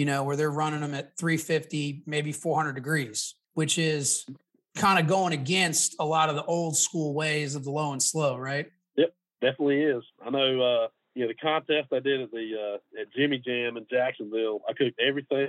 you 0.00 0.06
know, 0.06 0.24
where 0.24 0.34
they're 0.34 0.50
running 0.50 0.80
them 0.80 0.94
at 0.94 1.14
350, 1.18 2.04
maybe 2.06 2.32
400 2.32 2.72
degrees, 2.72 3.34
which 3.52 3.76
is 3.76 4.24
kind 4.74 4.98
of 4.98 5.06
going 5.06 5.34
against 5.34 5.94
a 6.00 6.04
lot 6.06 6.30
of 6.30 6.36
the 6.36 6.44
old 6.44 6.74
school 6.74 7.12
ways 7.12 7.54
of 7.54 7.64
the 7.64 7.70
low 7.70 7.92
and 7.92 8.02
slow, 8.02 8.38
right? 8.38 8.70
Yep, 8.96 9.12
definitely 9.42 9.82
is. 9.82 10.02
I 10.24 10.30
know, 10.30 10.62
uh, 10.62 10.88
you 11.14 11.26
know, 11.26 11.28
the 11.28 11.34
contest 11.34 11.88
I 11.92 11.98
did 11.98 12.22
at 12.22 12.30
the 12.30 12.78
uh, 12.80 12.98
at 12.98 13.12
Jimmy 13.14 13.42
Jam 13.44 13.76
in 13.76 13.84
Jacksonville, 13.90 14.62
I 14.66 14.72
cooked 14.72 14.98
everything 15.06 15.48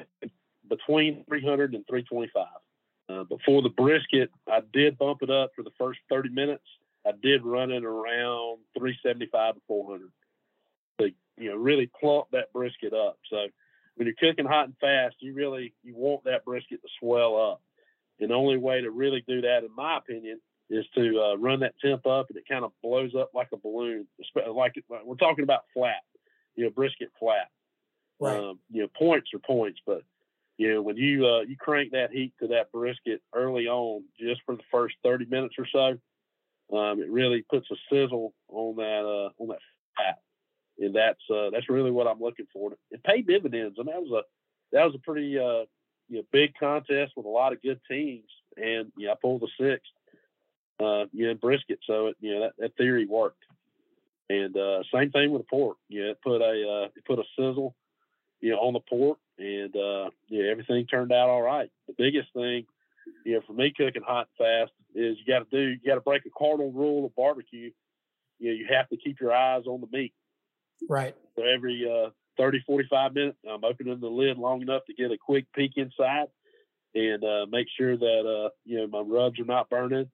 between 0.70 1.24
300 1.30 1.74
and 1.74 1.88
325. 1.88 2.46
Uh, 3.08 3.24
before 3.24 3.62
the 3.62 3.70
brisket, 3.70 4.32
I 4.52 4.60
did 4.74 4.98
bump 4.98 5.20
it 5.22 5.30
up 5.30 5.52
for 5.56 5.64
the 5.64 5.72
first 5.80 6.00
30 6.10 6.28
minutes 6.28 6.66
I 7.08 7.12
did 7.24 7.46
run 7.46 7.72
it 7.72 7.86
around 7.86 8.60
375 8.78 9.56
to 9.56 9.62
400 9.66 10.12
to 11.00 11.12
you 11.38 11.50
know 11.50 11.56
really 11.56 11.90
plump 12.00 12.28
that 12.34 12.52
brisket 12.54 12.94
up. 12.94 13.18
So 13.30 13.48
when 14.02 14.08
you're 14.08 14.32
cooking 14.32 14.48
hot 14.48 14.66
and 14.66 14.76
fast, 14.82 15.18
you 15.20 15.32
really 15.36 15.76
you 15.84 15.94
want 15.96 16.24
that 16.24 16.44
brisket 16.44 16.82
to 16.82 16.88
swell 17.00 17.40
up. 17.40 17.62
And 18.20 18.32
the 18.32 18.34
only 18.34 18.58
way 18.58 18.82
to 18.82 18.90
really 18.90 19.24
do 19.28 19.42
that, 19.42 19.64
in 19.64 19.70
my 19.76 20.00
opinion, 20.00 20.42
is 20.72 20.88
to 20.96 21.22
uh, 21.22 21.36
run 21.36 21.60
that 21.60 21.76
temp 21.80 22.08
up 22.08 22.26
and 22.30 22.38
it 22.40 22.48
kind 22.50 22.66
of 22.66 22.72
blows 22.82 23.14
up 23.14 23.30
like 23.36 23.50
a 23.54 23.58
balloon. 23.58 24.08
Like 24.44 24.74
we're 25.06 25.16
talking 25.18 25.44
about 25.44 25.66
flat, 25.72 26.02
you 26.56 26.64
know, 26.64 26.72
brisket 26.72 27.10
flat. 27.20 27.50
Right. 28.20 28.40
Um, 28.40 28.58
you 28.72 28.82
know, 28.82 28.88
points 28.88 29.30
are 29.36 29.40
points, 29.40 29.80
but 29.86 30.02
you 30.58 30.74
know 30.74 30.82
when 30.82 30.98
you 30.98 31.28
uh, 31.28 31.42
you 31.42 31.56
crank 31.56 31.92
that 31.92 32.10
heat 32.12 32.34
to 32.40 32.48
that 32.48 32.72
brisket 32.72 33.22
early 33.36 33.68
on, 33.68 34.04
just 34.20 34.42
for 34.48 34.56
the 34.56 34.64
first 34.72 34.96
30 35.04 35.26
minutes 35.26 35.54
or 35.60 35.68
so, 35.72 36.76
um, 36.76 37.00
it 37.00 37.12
really 37.12 37.46
puts 37.48 37.68
a 37.70 37.76
sizzle 37.92 38.34
on 38.48 38.78
that 38.78 39.06
uh, 39.06 39.44
on 39.44 39.50
that 39.50 39.60
fat, 39.96 40.18
and 40.80 40.96
that's 40.96 41.22
uh, 41.34 41.50
that's 41.52 41.70
really 41.70 41.92
what 41.92 42.08
I'm 42.08 42.20
looking 42.20 42.48
for. 42.52 42.74
It 42.90 43.04
paid 43.04 43.28
dividends, 43.28 43.78
and 43.78 43.88
that 43.88 44.02
was 44.02 44.12
a 44.12 44.76
that 44.76 44.86
was 44.86 44.96
a 44.96 45.00
pretty 45.00 45.38
uh, 45.38 45.66
you 46.10 46.18
know, 46.18 46.24
big 46.32 46.54
contest 46.60 47.14
with 47.16 47.26
a 47.26 47.30
lot 47.30 47.54
of 47.54 47.62
good 47.62 47.80
teams, 47.90 48.30
and 48.58 48.92
yeah, 48.98 49.12
I 49.12 49.16
pulled 49.22 49.42
the 49.42 49.48
sixth, 49.60 49.92
uh, 50.80 51.06
you 51.12 51.28
know, 51.28 51.34
brisket. 51.36 51.80
So 51.86 52.08
it, 52.08 52.18
you 52.20 52.34
know 52.34 52.42
that, 52.42 52.54
that 52.60 52.78
theory 52.78 53.06
worked, 53.06 53.44
and 54.30 54.56
uh, 54.56 54.84
same 54.94 55.12
thing 55.12 55.32
with 55.32 55.42
the 55.42 55.48
pork. 55.50 55.78
Yeah, 55.90 56.12
it 56.12 56.22
put 56.24 56.42
a 56.42 56.84
uh, 56.86 56.90
it 56.96 57.06
put 57.06 57.20
a 57.20 57.24
sizzle, 57.38 57.76
you 58.40 58.52
know, 58.52 58.58
on 58.58 58.74
the 58.74 58.80
pork, 58.80 59.20
and 59.38 59.76
uh, 59.76 60.10
yeah, 60.30 60.50
everything 60.52 60.86
turned 60.88 61.12
out 61.12 61.30
all 61.30 61.42
right. 61.42 61.70
The 61.88 61.96
biggest 61.98 62.34
thing 62.34 62.66
you 63.26 63.34
know, 63.34 63.42
for 63.46 63.54
me 63.54 63.74
cooking 63.76 64.04
hot 64.06 64.28
and 64.40 64.48
fast 64.48 64.72
is 64.96 65.18
you 65.20 65.26
got 65.34 65.50
to 65.50 65.58
do, 65.58 65.70
you 65.70 65.80
got 65.86 65.96
to 65.96 66.02
break 66.02 66.26
a 66.26 66.30
cardinal 66.30 66.72
rule 66.72 67.06
of 67.06 67.16
barbecue. 67.16 67.72
You 68.40 68.50
know, 68.50 68.56
you 68.56 68.68
have 68.72 68.90
to 68.90 68.98
keep 68.98 69.20
your 69.20 69.34
eyes 69.34 69.64
on 69.68 69.82
the 69.82 69.98
meat. 69.98 70.14
Right. 70.90 71.16
So 71.36 71.44
every 71.44 71.86
uh, 71.90 72.10
30, 72.38 72.64
45 72.66 73.14
minutes, 73.14 73.38
I'm 73.50 73.64
opening 73.64 74.00
the 74.00 74.08
lid 74.08 74.38
long 74.38 74.62
enough 74.62 74.84
to 74.88 74.94
get 74.94 75.12
a 75.12 75.18
quick 75.18 75.46
peek 75.56 75.74
inside 75.78 76.28
and 76.94 77.24
uh, 77.24 77.46
make 77.50 77.68
sure 77.78 77.98
that, 77.98 78.46
uh, 78.46 78.50
you 78.66 78.78
know, 78.78 78.88
my 78.88 79.00
rubs 79.00 79.40
are 79.40 79.46
not 79.46 79.70
burning 79.70 80.10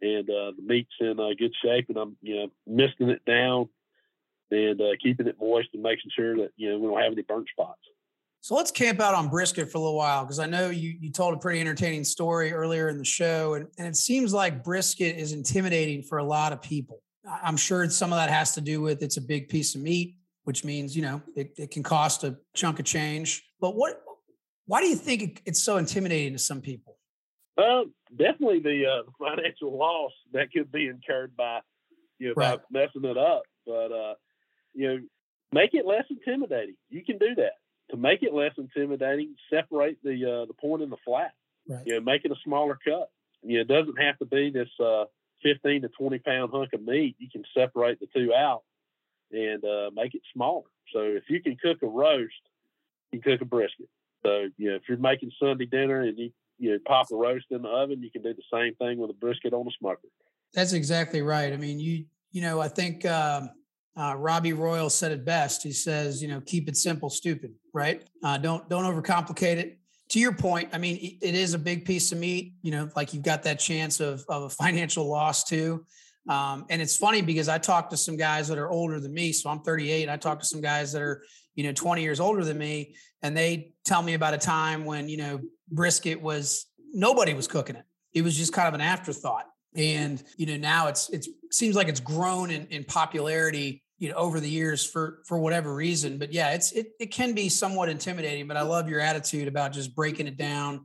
and 0.00 0.28
uh, 0.30 0.52
the 0.56 0.62
meat's 0.64 0.90
in 1.00 1.18
uh, 1.20 1.30
good 1.38 1.54
shape 1.62 1.86
and 1.88 1.98
I'm, 1.98 2.16
you 2.22 2.36
know, 2.36 2.48
misting 2.66 3.10
it 3.10 3.24
down 3.24 3.68
and 4.50 4.80
uh, 4.80 4.92
keeping 5.02 5.26
it 5.26 5.36
moist 5.40 5.68
and 5.74 5.82
making 5.82 6.10
sure 6.16 6.36
that, 6.36 6.50
you 6.56 6.70
know, 6.70 6.78
we 6.78 6.88
don't 6.88 7.02
have 7.02 7.12
any 7.12 7.22
burnt 7.22 7.48
spots. 7.48 7.80
So 8.44 8.54
let's 8.54 8.70
camp 8.70 9.00
out 9.00 9.14
on 9.14 9.30
brisket 9.30 9.72
for 9.72 9.78
a 9.78 9.80
little 9.80 9.96
while 9.96 10.22
because 10.22 10.38
I 10.38 10.44
know 10.44 10.68
you 10.68 10.94
you 11.00 11.10
told 11.10 11.32
a 11.32 11.38
pretty 11.38 11.62
entertaining 11.62 12.04
story 12.04 12.52
earlier 12.52 12.90
in 12.90 12.98
the 12.98 13.04
show, 13.04 13.54
and, 13.54 13.68
and 13.78 13.88
it 13.88 13.96
seems 13.96 14.34
like 14.34 14.62
brisket 14.62 15.16
is 15.16 15.32
intimidating 15.32 16.02
for 16.02 16.18
a 16.18 16.24
lot 16.24 16.52
of 16.52 16.60
people. 16.60 17.00
I'm 17.42 17.56
sure 17.56 17.88
some 17.90 18.12
of 18.12 18.18
that 18.18 18.30
has 18.30 18.52
to 18.54 18.60
do 18.60 18.80
with 18.80 19.02
it's 19.02 19.16
a 19.16 19.20
big 19.20 19.48
piece 19.48 19.74
of 19.74 19.80
meat, 19.80 20.16
which 20.44 20.64
means 20.64 20.96
you 20.96 21.02
know 21.02 21.22
it, 21.36 21.54
it 21.56 21.70
can 21.70 21.82
cost 21.82 22.24
a 22.24 22.36
chunk 22.54 22.78
of 22.78 22.84
change. 22.84 23.44
But 23.60 23.74
what? 23.74 24.02
Why 24.66 24.80
do 24.80 24.86
you 24.86 24.96
think 24.96 25.22
it, 25.22 25.40
it's 25.44 25.62
so 25.62 25.76
intimidating 25.76 26.32
to 26.32 26.38
some 26.38 26.60
people? 26.60 26.96
Uh, 27.56 27.82
definitely 28.10 28.60
the 28.60 28.86
uh, 28.86 29.02
financial 29.18 29.76
loss 29.76 30.12
that 30.32 30.50
could 30.52 30.72
be 30.72 30.88
incurred 30.88 31.36
by 31.36 31.60
you 32.18 32.28
know 32.28 32.34
right. 32.36 32.58
by 32.58 32.80
messing 32.80 33.04
it 33.04 33.18
up. 33.18 33.42
But 33.66 33.92
uh, 33.92 34.14
you 34.74 34.88
know, 34.88 35.00
make 35.52 35.74
it 35.74 35.86
less 35.86 36.04
intimidating. 36.10 36.76
You 36.90 37.04
can 37.04 37.18
do 37.18 37.34
that 37.36 37.52
to 37.90 37.96
make 37.96 38.22
it 38.22 38.34
less 38.34 38.52
intimidating, 38.58 39.34
separate 39.50 39.98
the 40.02 40.42
uh, 40.42 40.46
the 40.46 40.54
point 40.54 40.82
and 40.82 40.92
the 40.92 40.96
flat. 41.04 41.32
Right. 41.68 41.82
You 41.86 41.94
know, 41.94 42.00
make 42.00 42.24
it 42.24 42.32
a 42.32 42.36
smaller 42.44 42.78
cut. 42.84 43.10
You 43.42 43.56
know, 43.56 43.60
it 43.62 43.68
doesn't 43.68 44.02
have 44.02 44.18
to 44.18 44.26
be 44.26 44.50
this 44.50 44.68
uh, 44.80 45.04
15 45.44 45.82
to 45.82 45.88
20 45.88 46.18
pound 46.18 46.50
hunk 46.52 46.72
of 46.72 46.82
meat. 46.82 47.14
You 47.18 47.28
can 47.30 47.44
separate 47.56 48.00
the 48.00 48.08
two 48.14 48.34
out 48.34 48.62
and 49.30 49.64
uh, 49.64 49.90
make 49.94 50.14
it 50.14 50.22
smaller. 50.32 50.66
So 50.92 51.00
if 51.00 51.24
you 51.28 51.40
can 51.40 51.56
cook 51.62 51.78
a 51.82 51.86
roast, 51.86 52.32
you 53.12 53.20
can 53.20 53.32
cook 53.32 53.42
a 53.42 53.44
brisket. 53.44 53.88
So 54.24 54.48
you 54.56 54.70
know, 54.70 54.76
if 54.76 54.82
you're 54.88 54.98
making 54.98 55.30
Sunday 55.38 55.66
dinner 55.66 56.00
and 56.00 56.18
you 56.18 56.30
you 56.58 56.72
know, 56.72 56.78
pop 56.86 57.06
a 57.12 57.16
roast 57.16 57.46
in 57.50 57.62
the 57.62 57.68
oven, 57.68 58.02
you 58.02 58.10
can 58.10 58.22
do 58.22 58.32
the 58.32 58.42
same 58.52 58.74
thing 58.76 58.98
with 58.98 59.10
a 59.10 59.14
brisket 59.14 59.52
on 59.52 59.64
the 59.64 59.72
smoker. 59.78 60.08
That's 60.52 60.72
exactly 60.72 61.20
right. 61.20 61.52
I 61.52 61.56
mean, 61.56 61.78
you 61.78 62.06
you 62.30 62.40
know, 62.40 62.60
I 62.60 62.68
think 62.68 63.04
um, 63.06 63.50
uh, 63.96 64.14
Robbie 64.16 64.52
Royal 64.52 64.90
said 64.90 65.12
it 65.12 65.24
best. 65.24 65.62
He 65.62 65.72
says, 65.72 66.22
you 66.22 66.28
know, 66.28 66.40
keep 66.40 66.68
it 66.68 66.76
simple, 66.76 67.10
stupid, 67.10 67.54
right? 67.72 68.02
Uh, 68.22 68.38
don't 68.38 68.68
don't 68.68 68.84
overcomplicate 68.84 69.56
it. 69.56 69.78
To 70.14 70.20
your 70.20 70.32
point, 70.32 70.68
I 70.72 70.78
mean, 70.78 71.18
it 71.20 71.34
is 71.34 71.54
a 71.54 71.58
big 71.58 71.84
piece 71.84 72.12
of 72.12 72.18
meat. 72.18 72.52
You 72.62 72.70
know, 72.70 72.88
like 72.94 73.12
you've 73.14 73.24
got 73.24 73.42
that 73.42 73.58
chance 73.58 73.98
of 73.98 74.24
of 74.28 74.44
a 74.44 74.48
financial 74.62 75.08
loss 75.08 75.42
too. 75.42 75.84
Um, 76.28 76.66
and 76.70 76.80
it's 76.80 76.96
funny 76.96 77.20
because 77.20 77.48
I 77.48 77.58
talk 77.58 77.90
to 77.90 77.96
some 77.96 78.16
guys 78.16 78.46
that 78.46 78.56
are 78.56 78.70
older 78.70 79.00
than 79.00 79.12
me. 79.12 79.32
So 79.32 79.50
I'm 79.50 79.62
38. 79.62 80.08
I 80.08 80.16
talk 80.16 80.38
to 80.38 80.46
some 80.46 80.60
guys 80.60 80.92
that 80.92 81.02
are, 81.02 81.24
you 81.56 81.64
know, 81.64 81.72
20 81.72 82.00
years 82.00 82.20
older 82.20 82.44
than 82.44 82.56
me, 82.56 82.94
and 83.22 83.36
they 83.36 83.72
tell 83.84 84.02
me 84.02 84.14
about 84.14 84.34
a 84.34 84.38
time 84.38 84.84
when 84.84 85.08
you 85.08 85.16
know 85.16 85.40
brisket 85.68 86.22
was 86.22 86.66
nobody 86.92 87.34
was 87.34 87.48
cooking 87.48 87.74
it. 87.74 87.84
It 88.12 88.22
was 88.22 88.36
just 88.36 88.52
kind 88.52 88.68
of 88.68 88.74
an 88.74 88.82
afterthought. 88.82 89.46
And 89.74 90.22
you 90.36 90.46
know 90.46 90.56
now 90.56 90.86
it's 90.86 91.10
it's 91.10 91.28
seems 91.50 91.74
like 91.74 91.88
it's 91.88 91.98
grown 91.98 92.52
in, 92.52 92.68
in 92.68 92.84
popularity 92.84 93.82
you 93.98 94.08
know 94.08 94.16
over 94.16 94.40
the 94.40 94.50
years 94.50 94.84
for 94.84 95.20
for 95.26 95.38
whatever 95.38 95.74
reason 95.74 96.18
but 96.18 96.32
yeah 96.32 96.50
it's 96.50 96.72
it, 96.72 96.88
it 96.98 97.06
can 97.06 97.32
be 97.32 97.48
somewhat 97.48 97.88
intimidating 97.88 98.48
but 98.48 98.56
i 98.56 98.62
love 98.62 98.88
your 98.88 99.00
attitude 99.00 99.46
about 99.46 99.72
just 99.72 99.94
breaking 99.94 100.26
it 100.26 100.36
down 100.36 100.84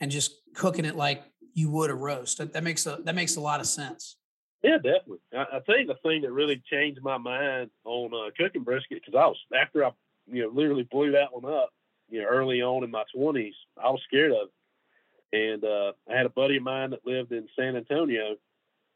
and 0.00 0.10
just 0.10 0.32
cooking 0.54 0.84
it 0.84 0.96
like 0.96 1.24
you 1.56 1.70
would 1.70 1.90
a 1.90 1.94
roast. 1.94 2.38
That, 2.38 2.52
that 2.52 2.62
makes 2.62 2.86
a 2.86 2.98
that 3.04 3.14
makes 3.14 3.36
a 3.36 3.40
lot 3.40 3.60
of 3.60 3.66
sense. 3.66 4.16
Yeah 4.62 4.76
definitely. 4.76 5.18
I, 5.34 5.44
I 5.54 5.60
think 5.60 5.88
the 5.88 5.96
thing 6.02 6.22
that 6.22 6.32
really 6.32 6.62
changed 6.70 7.00
my 7.02 7.18
mind 7.18 7.70
on 7.84 8.12
uh, 8.14 8.30
cooking 8.38 8.62
brisket 8.62 9.02
because 9.04 9.18
i 9.18 9.26
was 9.26 9.38
after 9.58 9.84
i 9.84 9.90
you 10.26 10.42
know 10.42 10.50
literally 10.52 10.86
blew 10.90 11.12
that 11.12 11.32
one 11.32 11.50
up 11.50 11.70
you 12.08 12.20
know 12.20 12.28
early 12.28 12.62
on 12.62 12.84
in 12.84 12.90
my 12.90 13.04
20s 13.16 13.52
i 13.82 13.90
was 13.90 14.00
scared 14.06 14.32
of 14.32 14.48
it. 14.48 15.52
And 15.52 15.64
uh, 15.64 15.92
i 16.10 16.16
had 16.16 16.26
a 16.26 16.30
buddy 16.30 16.58
of 16.58 16.62
mine 16.62 16.90
that 16.90 17.06
lived 17.06 17.32
in 17.32 17.48
san 17.58 17.76
antonio 17.76 18.36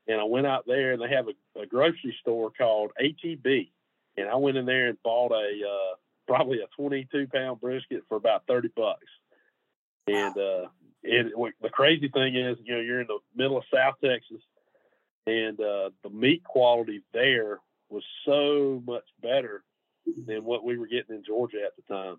and 0.06 0.20
I 0.20 0.24
went 0.24 0.46
out 0.46 0.64
there 0.66 0.92
and 0.92 1.02
they 1.02 1.08
have 1.14 1.26
a, 1.28 1.60
a 1.60 1.66
grocery 1.66 2.16
store 2.20 2.50
called 2.50 2.92
HEB, 2.98 3.46
and 4.16 4.28
I 4.28 4.36
went 4.36 4.56
in 4.56 4.66
there 4.66 4.88
and 4.88 5.02
bought 5.02 5.32
a 5.32 5.60
uh, 5.66 5.94
probably 6.26 6.60
a 6.60 6.66
22 6.76 7.28
pound 7.32 7.60
brisket 7.60 8.02
for 8.08 8.16
about 8.16 8.46
30 8.46 8.68
bucks, 8.76 9.06
and 10.06 10.36
uh, 10.36 10.68
it, 11.02 11.32
the 11.62 11.68
crazy 11.70 12.08
thing 12.08 12.36
is, 12.36 12.58
you 12.64 12.74
know, 12.74 12.80
you're 12.80 13.00
in 13.00 13.06
the 13.06 13.18
middle 13.34 13.58
of 13.58 13.64
South 13.72 13.94
Texas, 14.02 14.42
and 15.26 15.58
uh, 15.60 15.90
the 16.02 16.10
meat 16.10 16.44
quality 16.44 17.02
there 17.12 17.60
was 17.88 18.04
so 18.24 18.82
much 18.86 19.04
better 19.22 19.62
than 20.26 20.44
what 20.44 20.64
we 20.64 20.78
were 20.78 20.86
getting 20.86 21.16
in 21.16 21.24
Georgia 21.24 21.58
at 21.64 21.72
the 21.76 21.94
time. 21.94 22.16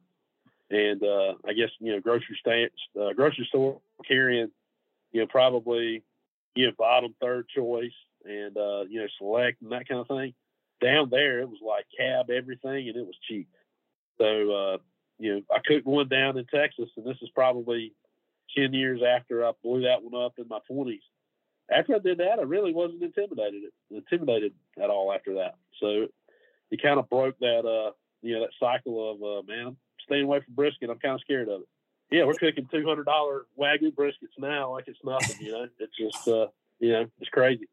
And 0.69 1.03
uh, 1.03 1.33
I 1.45 1.53
guess 1.53 1.69
you 1.79 1.91
know, 1.91 1.99
grocery 1.99 2.37
stand, 2.39 2.71
uh, 2.99 3.13
grocery 3.13 3.45
store 3.49 3.81
carrying, 4.07 4.51
you 5.11 5.21
know, 5.21 5.27
probably 5.27 6.03
you 6.55 6.67
know 6.67 6.73
bottom 6.77 7.13
third 7.21 7.47
choice, 7.49 7.91
and 8.25 8.55
uh, 8.57 8.83
you 8.89 8.99
know, 9.01 9.07
select 9.17 9.61
and 9.61 9.71
that 9.71 9.87
kind 9.87 10.01
of 10.01 10.07
thing. 10.07 10.33
Down 10.81 11.09
there, 11.11 11.39
it 11.39 11.49
was 11.49 11.59
like 11.65 11.85
cab 11.97 12.29
everything, 12.29 12.87
and 12.87 12.97
it 12.97 13.05
was 13.05 13.15
cheap. 13.27 13.47
So 14.19 14.51
uh, 14.51 14.77
you 15.19 15.35
know, 15.35 15.41
I 15.53 15.59
cooked 15.65 15.85
one 15.85 16.07
down 16.07 16.37
in 16.37 16.45
Texas, 16.45 16.89
and 16.97 17.05
this 17.05 17.17
is 17.21 17.29
probably 17.35 17.93
10 18.57 18.73
years 18.73 19.01
after 19.07 19.45
I 19.45 19.51
blew 19.63 19.83
that 19.83 20.03
one 20.03 20.19
up 20.21 20.33
in 20.37 20.47
my 20.47 20.59
20s. 20.69 20.99
After 21.71 21.95
I 21.95 21.99
did 21.99 22.17
that, 22.17 22.39
I 22.39 22.43
really 22.43 22.73
wasn't 22.73 23.03
intimidated 23.03 23.63
intimidated 23.89 24.53
at 24.81 24.89
all 24.89 25.13
after 25.13 25.35
that. 25.35 25.55
So 25.79 26.07
it 26.69 26.81
kind 26.81 26.99
of 26.99 27.09
broke 27.09 27.37
that 27.39 27.65
uh 27.65 27.91
you 28.21 28.33
know 28.33 28.41
that 28.41 28.49
cycle 28.59 29.11
of 29.11 29.23
uh 29.23 29.47
man, 29.47 29.77
staying 30.05 30.25
away 30.25 30.41
from 30.43 30.55
brisket. 30.55 30.89
I'm 30.89 30.99
kind 30.99 31.15
of 31.15 31.21
scared 31.21 31.47
of 31.47 31.61
it. 31.61 31.67
Yeah, 32.11 32.25
we're 32.25 32.33
cooking 32.33 32.67
two 32.69 32.85
hundred 32.85 33.05
dollar 33.05 33.45
wagyu 33.59 33.93
briskets 33.93 34.37
now 34.37 34.73
like 34.73 34.87
it's 34.87 34.99
nothing. 35.03 35.37
You 35.39 35.51
know, 35.53 35.67
it's 35.79 35.97
just 35.97 36.27
uh 36.27 36.47
you 36.79 36.91
know 36.91 37.05
it's 37.19 37.29
crazy. 37.29 37.67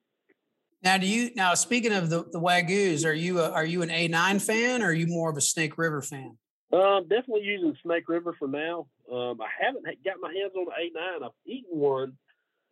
Now, 0.82 0.96
do 0.96 1.06
you 1.06 1.30
now 1.34 1.54
speaking 1.54 1.92
of 1.92 2.08
the 2.08 2.24
the 2.30 2.38
wagyu's, 2.38 3.04
are 3.04 3.12
you 3.14 3.40
a, 3.40 3.50
are 3.50 3.64
you 3.64 3.82
an 3.82 3.88
A9 3.88 4.40
fan 4.40 4.82
or 4.82 4.86
are 4.86 4.92
you 4.92 5.08
more 5.08 5.28
of 5.28 5.36
a 5.36 5.40
Snake 5.40 5.76
River 5.76 6.02
fan? 6.02 6.38
Um, 6.72 7.08
definitely 7.08 7.44
using 7.44 7.76
Snake 7.82 8.08
River 8.08 8.34
for 8.38 8.46
now. 8.46 8.86
Um, 9.10 9.40
I 9.40 9.48
haven't 9.58 9.84
got 10.04 10.16
my 10.20 10.32
hands 10.32 10.52
on 10.54 10.66
the 10.66 11.00
A9. 11.00 11.24
I've 11.24 11.32
eaten 11.46 11.78
one, 11.78 12.12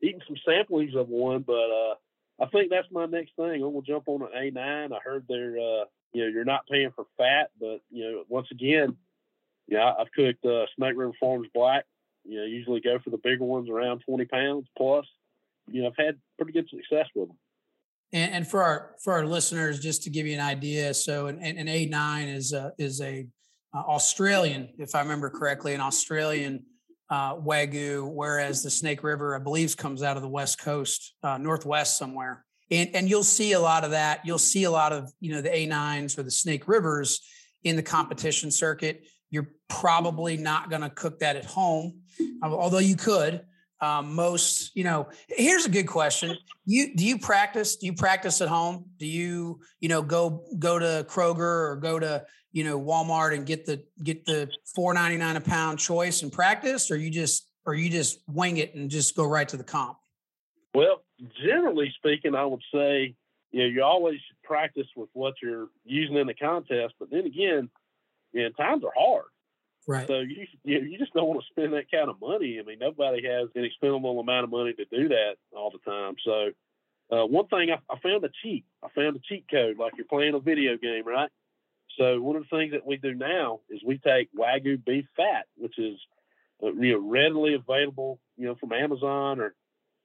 eaten 0.03 0.21
some 0.27 0.37
samplings 0.47 0.95
of 0.95 1.09
one, 1.09 1.43
but 1.43 1.55
uh, 1.55 1.95
I 2.39 2.47
think 2.47 2.71
that's 2.71 2.91
my 2.91 3.07
next 3.07 3.33
thing. 3.37 3.63
I'm 3.63 3.73
gonna 3.73 3.83
jump 3.83 4.07
on 4.07 4.23
an 4.23 4.29
A9. 4.37 4.93
I 4.93 4.99
heard 5.03 5.25
they're, 5.29 5.59
uh, 5.59 5.85
you 6.13 6.23
know, 6.23 6.29
you're 6.29 6.45
not 6.45 6.67
paying 6.71 6.93
for 6.95 7.07
fat, 7.17 7.51
but 7.59 7.81
you 7.91 8.05
know, 8.05 8.25
once 8.29 8.49
again, 8.53 8.97
yeah, 9.69 9.93
I've 9.99 10.11
cooked 10.13 10.45
uh, 10.45 10.67
Snake 10.77 10.95
River 10.97 11.13
Farms 11.19 11.49
Black. 11.55 11.85
You 12.25 12.39
know, 12.39 12.45
usually 12.45 12.81
go 12.81 12.99
for 13.03 13.11
the 13.11 13.19
bigger 13.19 13.45
ones, 13.45 13.69
around 13.69 14.03
20 14.07 14.25
pounds 14.27 14.67
plus. 14.77 15.07
You 15.69 15.83
know, 15.83 15.89
I've 15.89 16.05
had 16.05 16.17
pretty 16.39 16.53
good 16.53 16.69
success 16.69 17.07
with 17.15 17.29
them. 17.29 17.39
And, 18.13 18.33
and 18.33 18.47
for 18.47 18.63
our 18.63 18.95
for 19.03 19.13
our 19.13 19.27
listeners, 19.27 19.81
just 19.81 20.03
to 20.05 20.11
give 20.11 20.27
you 20.27 20.35
an 20.35 20.41
idea, 20.41 20.95
so 20.95 21.27
an, 21.27 21.41
an 21.41 21.67
A9 21.67 22.35
is 22.35 22.53
a, 22.53 22.73
is 22.79 23.01
a 23.01 23.27
uh, 23.75 23.79
Australian, 23.79 24.69
if 24.79 24.95
I 24.95 25.01
remember 25.01 25.29
correctly, 25.31 25.75
an 25.75 25.81
Australian 25.81 26.65
uh, 27.11 27.37
wagyu, 27.37 28.09
whereas 28.09 28.63
the 28.63 28.71
Snake 28.71 29.03
River, 29.03 29.37
I 29.37 29.39
believe, 29.39 29.77
comes 29.77 30.03
out 30.03 30.17
of 30.17 30.23
the 30.23 30.29
west 30.29 30.61
coast, 30.61 31.15
uh, 31.23 31.39
northwest 31.39 31.99
somewhere. 31.99 32.45
And, 32.71 32.91
and 32.95 33.09
you'll 33.09 33.23
see 33.23 33.53
a 33.53 33.61
lot 33.61 33.85
of 33.85 33.93
that. 33.93 34.23
You'll 34.25 34.39
see 34.39 34.65
a 34.65 34.71
lot 34.71 34.93
of 34.93 35.13
you 35.21 35.33
know 35.33 35.41
the 35.41 35.51
A9s 35.51 36.19
or 36.19 36.23
the 36.23 36.31
Snake 36.31 36.67
Rivers 36.67 37.21
in 37.65 37.77
the 37.77 37.83
competition 37.83 38.51
circuit. 38.51 39.05
You're 39.31 39.51
probably 39.69 40.37
not 40.37 40.71
going 40.71 40.83
to 40.83 40.91
cook 40.91 41.21
that 41.21 41.37
at 41.37 41.45
home, 41.45 42.01
although 42.43 42.79
you 42.79 42.97
could. 42.97 43.43
Um, 43.81 44.15
most, 44.15 44.75
you 44.75 44.85
know, 44.85 45.09
here's 45.29 45.67
a 45.67 45.69
good 45.69 45.87
question. 45.87 46.37
You 46.65 46.97
do 46.97 47.05
you 47.05 47.19
practice? 47.19 47.77
Do 47.77 47.87
you 47.87 47.93
practice 47.93 48.41
at 48.41 48.49
home? 48.49 48.87
Do 48.99 49.07
you, 49.07 49.61
you 49.81 49.89
know, 49.89 50.01
go 50.01 50.45
go 50.59 50.79
to 50.79 51.05
Kroger 51.09 51.41
or 51.71 51.77
go 51.77 51.99
to 51.99 52.25
you 52.53 52.65
know 52.65 52.81
Walmart 52.81 53.35
and 53.35 53.45
get 53.45 53.67
the 53.67 53.85
get 54.03 54.25
the 54.25 54.49
four 54.75 54.95
ninety 54.95 55.19
nine 55.19 55.37
a 55.37 55.43
pound 55.43 55.79
choice 55.79 56.23
and 56.23 56.33
practice, 56.33 56.91
or 56.91 56.97
you 56.97 57.11
just 57.11 57.51
or 57.67 57.75
you 57.75 57.91
just 57.91 58.21
wing 58.27 58.57
it 58.57 58.75
and 58.75 58.91
just 58.91 59.15
go 59.15 59.27
right 59.27 59.47
to 59.49 59.59
the 59.59 59.65
comp? 59.65 59.99
Well, 60.75 61.03
generally 61.45 61.93
speaking, 61.99 62.35
I 62.35 62.47
would 62.47 62.63
say 62.73 63.15
you 63.53 63.61
know 63.61 63.67
you 63.67 63.83
always 63.83 64.21
practice 64.43 64.87
with 64.97 65.11
what 65.13 65.35
you're 65.43 65.69
using 65.85 66.17
in 66.17 66.27
the 66.27 66.35
contest, 66.35 66.95
but 66.99 67.11
then 67.11 67.27
again, 67.27 67.69
know, 68.43 68.51
times 68.51 68.85
are 68.85 68.93
hard. 68.97 69.27
Right. 69.87 70.07
So 70.09 70.19
you 70.19 70.47
you 70.65 70.99
just 70.99 71.15
don't 71.15 71.29
want 71.29 71.41
to 71.41 71.47
spend 71.47 71.73
that 71.75 71.91
kind 71.91 72.11
of 72.11 72.21
money. 72.21 72.59
I 72.59 72.67
mean, 72.67 72.79
nobody 72.81 73.23
has 73.27 73.49
an 73.55 73.65
expendable 73.65 74.19
amount 74.19 74.45
of 74.45 74.51
money 74.51 74.73
to 74.73 74.85
do 74.85 75.09
that 75.09 75.37
all 75.57 75.71
the 75.71 75.91
time. 75.91 76.15
So 76.25 76.51
uh, 77.17 77.25
one 77.25 77.47
thing 77.47 77.71
I, 77.71 77.79
I 77.93 77.99
found 78.01 78.25
a 78.25 78.31
cheat. 78.43 78.65
I 78.83 78.89
found 78.95 79.15
a 79.17 79.21
cheat 79.21 79.47
code, 79.49 79.79
like 79.79 79.93
you're 79.97 80.07
playing 80.07 80.35
a 80.35 80.41
video 80.41 80.77
game, 80.77 81.05
right? 81.07 81.31
So 81.99 82.21
one 82.21 82.37
of 82.37 82.43
the 82.43 82.57
things 82.57 82.73
that 82.73 82.87
we 82.87 82.97
do 82.97 83.15
now 83.15 83.61
is 83.71 83.81
we 83.85 83.99
take 83.99 84.29
wagyu 84.35 84.85
beef 84.85 85.07
fat, 85.17 85.47
which 85.57 85.79
is 85.79 85.99
uh, 86.63 86.73
you 86.73 86.95
know 86.95 87.09
readily 87.09 87.55
available, 87.55 88.19
you 88.37 88.47
know, 88.47 88.57
from 88.57 88.73
Amazon 88.73 89.41
or 89.41 89.55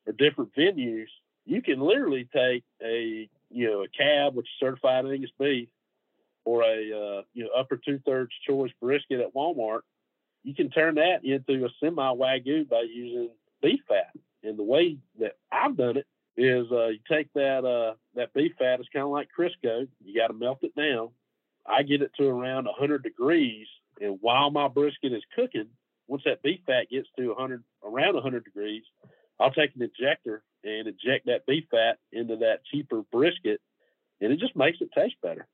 or 0.06 0.13
different 0.13 0.54
venues. 0.56 1.08
You 1.46 1.63
can 1.63 1.80
literally 1.80 2.30
take 2.34 2.63
a 2.84 3.28
you 3.50 3.67
know 3.67 3.84
a 3.84 3.88
cab, 3.88 4.36
which 4.36 4.46
is 4.46 4.60
certified 4.60 5.06
Angus 5.06 5.32
beef, 5.39 5.70
or 6.45 6.63
a 6.63 6.67
uh, 6.67 7.21
you 7.34 7.43
know 7.43 7.49
upper 7.58 7.77
two 7.77 7.99
thirds 8.06 8.32
choice 8.47 8.71
brisket 8.82 9.19
at 9.19 9.34
Walmart. 9.34 9.82
You 10.43 10.56
can 10.56 10.69
turn 10.69 10.95
that 10.95 11.23
into 11.23 11.65
a 11.65 11.69
semi 11.80 12.13
wagyu 12.13 12.67
by 12.67 12.86
using 12.91 13.30
beef 13.62 13.80
fat. 13.88 14.12
And 14.43 14.58
the 14.58 14.63
way 14.63 14.97
that 15.19 15.34
I've 15.51 15.77
done 15.77 15.97
it 15.97 16.08
is 16.36 16.65
uh, 16.71 16.88
you 16.88 16.99
take 17.10 17.32
that 17.34 17.63
uh, 17.65 17.95
that 18.15 18.34
beef 18.34 18.54
fat. 18.58 18.80
It's 18.80 18.89
kind 18.89 19.06
of 19.06 19.12
like 19.12 19.30
Crisco. 19.38 19.88
You 20.04 20.19
got 20.19 20.27
to 20.27 20.34
melt 20.34 20.63
it 20.63 20.75
down 20.75 21.10
I 21.65 21.84
get 21.84 22.01
it 22.01 22.12
to 22.17 22.27
around 22.27 22.65
100 22.65 23.04
degrees, 23.04 23.67
and 23.99 24.17
while 24.21 24.49
my 24.49 24.67
brisket 24.67 25.13
is 25.13 25.23
cooking, 25.36 25.67
once 26.08 26.23
that 26.25 26.41
beef 26.41 26.60
fat 26.65 26.89
gets 26.89 27.08
to 27.17 27.30
100 27.30 27.63
around 27.84 28.15
100 28.15 28.43
degrees, 28.43 28.84
I'll 29.39 29.51
take 29.51 29.75
an 29.75 29.82
injector 29.82 30.43
and 30.63 30.88
inject 30.88 31.25
that 31.27 31.45
beef 31.45 31.65
fat 31.71 31.97
into 32.12 32.38
that 32.38 32.65
cheaper 32.71 33.04
brisket, 33.12 33.62
and 34.19 34.32
it 34.32 34.39
just 34.39 34.56
makes 34.56 34.80
it 34.82 34.89
taste 34.95 35.15
better. 35.21 35.47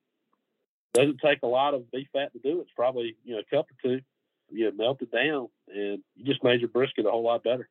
Doesn't 0.93 1.19
take 1.23 1.39
a 1.43 1.47
lot 1.47 1.73
of 1.73 1.89
beef 1.91 2.07
fat 2.13 2.31
to 2.33 2.39
do 2.39 2.59
it. 2.59 2.63
It's 2.63 2.71
probably 2.75 3.15
you 3.23 3.35
know 3.35 3.41
a 3.41 3.55
cup 3.55 3.67
or 3.69 3.75
two. 3.89 4.01
You 4.49 4.71
melt 4.75 5.01
it 5.01 5.11
down, 5.11 5.47
and 5.67 5.99
you 6.15 6.25
just 6.25 6.43
made 6.43 6.61
your 6.61 6.69
brisket 6.69 7.05
a 7.05 7.11
whole 7.11 7.23
lot 7.23 7.43
better. 7.43 7.69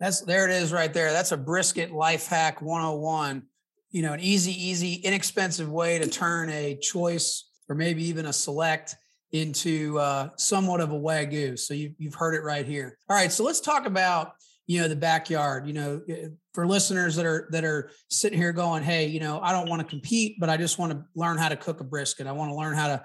That's 0.00 0.20
there 0.20 0.48
it 0.48 0.54
is 0.54 0.72
right 0.72 0.92
there. 0.92 1.12
That's 1.12 1.32
a 1.32 1.36
brisket 1.36 1.92
life 1.92 2.26
hack 2.26 2.62
101. 2.62 3.42
You 3.90 4.02
know, 4.02 4.12
an 4.12 4.20
easy, 4.20 4.52
easy, 4.52 4.94
inexpensive 4.94 5.70
way 5.70 5.98
to 5.98 6.08
turn 6.08 6.50
a 6.50 6.76
choice 6.76 7.48
or 7.68 7.74
maybe 7.74 8.04
even 8.04 8.26
a 8.26 8.32
select 8.32 8.96
into 9.32 9.98
uh, 9.98 10.30
somewhat 10.36 10.80
of 10.80 10.92
a 10.92 10.98
wagyu. 10.98 11.58
So 11.58 11.74
you, 11.74 11.94
you've 11.98 12.14
heard 12.14 12.34
it 12.34 12.42
right 12.42 12.66
here. 12.66 12.96
All 13.08 13.16
right, 13.16 13.30
so 13.30 13.44
let's 13.44 13.60
talk 13.60 13.86
about 13.86 14.32
you 14.68 14.80
know 14.80 14.86
the 14.86 14.94
backyard. 14.94 15.66
You 15.66 15.72
know, 15.72 16.02
eh, 16.08 16.28
for 16.54 16.66
listeners 16.66 17.16
that 17.16 17.26
are 17.26 17.48
that 17.50 17.64
are 17.64 17.90
sitting 18.08 18.38
here 18.38 18.52
going, 18.52 18.84
hey, 18.84 19.06
you 19.06 19.18
know, 19.18 19.40
I 19.40 19.50
don't 19.50 19.68
want 19.68 19.80
to 19.80 19.88
compete, 19.88 20.36
but 20.38 20.48
I 20.48 20.56
just 20.56 20.78
want 20.78 20.92
to 20.92 21.04
learn 21.16 21.38
how 21.38 21.48
to 21.48 21.56
cook 21.56 21.80
a 21.80 21.84
brisket. 21.84 22.28
I 22.28 22.32
want 22.32 22.52
to 22.52 22.56
learn 22.56 22.76
how 22.76 22.88
to 22.88 23.04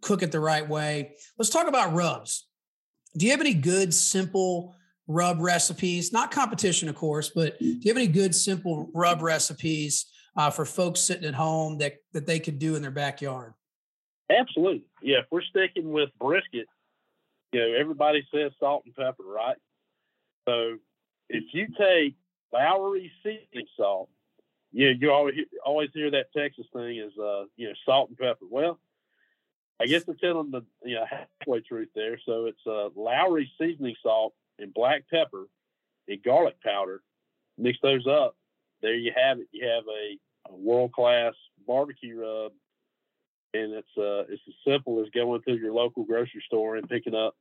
cook 0.00 0.22
it 0.22 0.32
the 0.32 0.40
right 0.40 0.66
way. 0.66 1.12
Let's 1.38 1.50
talk 1.50 1.68
about 1.68 1.92
rubs. 1.92 2.48
Do 3.16 3.26
you 3.26 3.30
have 3.30 3.42
any 3.42 3.52
good, 3.54 3.92
simple 3.92 4.74
rub 5.06 5.40
recipes? 5.40 6.12
Not 6.12 6.30
competition, 6.30 6.88
of 6.88 6.96
course, 6.96 7.30
but 7.32 7.58
do 7.58 7.66
you 7.66 7.90
have 7.90 7.98
any 7.98 8.08
good, 8.08 8.34
simple 8.34 8.90
rub 8.94 9.20
recipes 9.20 10.06
uh, 10.34 10.48
for 10.48 10.64
folks 10.64 11.00
sitting 11.00 11.26
at 11.28 11.34
home 11.34 11.76
that 11.78 11.96
that 12.14 12.26
they 12.26 12.40
could 12.40 12.58
do 12.58 12.74
in 12.74 12.80
their 12.80 12.90
backyard? 12.90 13.52
Absolutely. 14.30 14.86
Yeah, 15.02 15.18
if 15.18 15.26
we're 15.30 15.42
sticking 15.42 15.92
with 15.92 16.08
brisket, 16.18 16.66
you 17.52 17.60
know, 17.60 17.78
everybody 17.78 18.26
says 18.34 18.52
salt 18.58 18.84
and 18.86 18.94
pepper, 18.94 19.24
right? 19.24 19.58
So 20.48 20.78
if 21.32 21.44
you 21.52 21.66
take 21.78 22.14
Lawry 22.52 23.10
seasoning 23.22 23.66
salt, 23.76 24.08
you 24.72 24.86
know, 24.86 24.98
you 25.00 25.10
always 25.10 25.34
always 25.64 25.90
hear 25.92 26.10
that 26.10 26.32
Texas 26.36 26.66
thing 26.72 26.98
is 26.98 27.12
uh, 27.18 27.44
you 27.56 27.68
know, 27.68 27.74
salt 27.84 28.10
and 28.10 28.18
pepper. 28.18 28.44
Well, 28.48 28.78
I 29.80 29.86
guess 29.86 30.04
they're 30.04 30.14
telling 30.14 30.50
the 30.50 30.64
you 30.84 30.96
know 30.96 31.06
halfway 31.06 31.60
truth 31.60 31.88
there. 31.94 32.18
So 32.24 32.46
it's 32.46 32.66
uh, 32.66 32.88
Lawry 32.94 33.50
seasoning 33.58 33.96
salt 34.02 34.34
and 34.58 34.72
black 34.72 35.04
pepper 35.10 35.46
and 36.08 36.22
garlic 36.22 36.60
powder. 36.62 37.02
Mix 37.58 37.78
those 37.82 38.06
up. 38.06 38.36
There 38.80 38.94
you 38.94 39.12
have 39.14 39.38
it. 39.38 39.48
You 39.52 39.68
have 39.68 39.84
a, 39.88 40.52
a 40.52 40.56
world 40.56 40.92
class 40.92 41.34
barbecue 41.66 42.20
rub 42.20 42.52
and 43.54 43.72
it's 43.72 43.88
uh 43.98 44.24
it's 44.32 44.42
as 44.48 44.54
simple 44.66 45.00
as 45.00 45.08
going 45.10 45.40
to 45.46 45.54
your 45.54 45.72
local 45.72 46.04
grocery 46.04 46.42
store 46.46 46.76
and 46.76 46.88
picking 46.88 47.14
up 47.14 47.36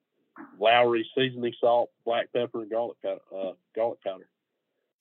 Lawry 0.59 1.07
seasoning 1.17 1.53
salt, 1.59 1.89
black 2.05 2.31
pepper, 2.33 2.61
and 2.61 2.71
garlic 2.71 2.97
powder. 3.03 3.19
Uh, 3.35 3.51
garlic 3.75 3.99
powder. 4.03 4.27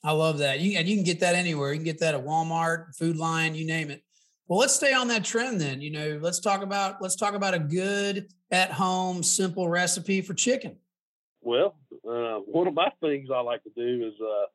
I 0.02 0.12
love 0.12 0.38
that. 0.38 0.60
You 0.60 0.78
and 0.78 0.88
you 0.88 0.96
can 0.96 1.04
get 1.04 1.20
that 1.20 1.34
anywhere. 1.34 1.72
You 1.72 1.78
can 1.78 1.84
get 1.84 2.00
that 2.00 2.14
at 2.14 2.24
Walmart, 2.24 2.96
Food 2.96 3.16
Lion, 3.16 3.54
you 3.54 3.66
name 3.66 3.90
it. 3.90 4.02
Well, 4.48 4.58
let's 4.58 4.74
stay 4.74 4.92
on 4.92 5.08
that 5.08 5.24
trend 5.24 5.60
then. 5.60 5.80
You 5.80 5.90
know, 5.90 6.18
let's 6.20 6.40
talk 6.40 6.62
about 6.62 7.00
let's 7.02 7.16
talk 7.16 7.34
about 7.34 7.54
a 7.54 7.58
good 7.58 8.28
at 8.50 8.72
home 8.72 9.22
simple 9.22 9.68
recipe 9.68 10.22
for 10.22 10.34
chicken. 10.34 10.76
Well, 11.42 11.76
uh, 12.08 12.38
one 12.38 12.66
of 12.66 12.74
my 12.74 12.90
things 13.00 13.28
I 13.32 13.40
like 13.40 13.62
to 13.62 13.70
do 13.76 14.06
is, 14.06 14.14
uh, 14.20 14.46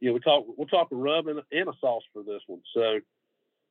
you 0.00 0.08
know, 0.08 0.14
we 0.14 0.20
talk 0.20 0.44
we'll 0.56 0.66
talk 0.68 0.88
a 0.92 0.96
rub 0.96 1.26
and, 1.26 1.40
and 1.52 1.68
a 1.68 1.72
sauce 1.80 2.02
for 2.12 2.22
this 2.22 2.40
one. 2.46 2.62
So 2.74 3.00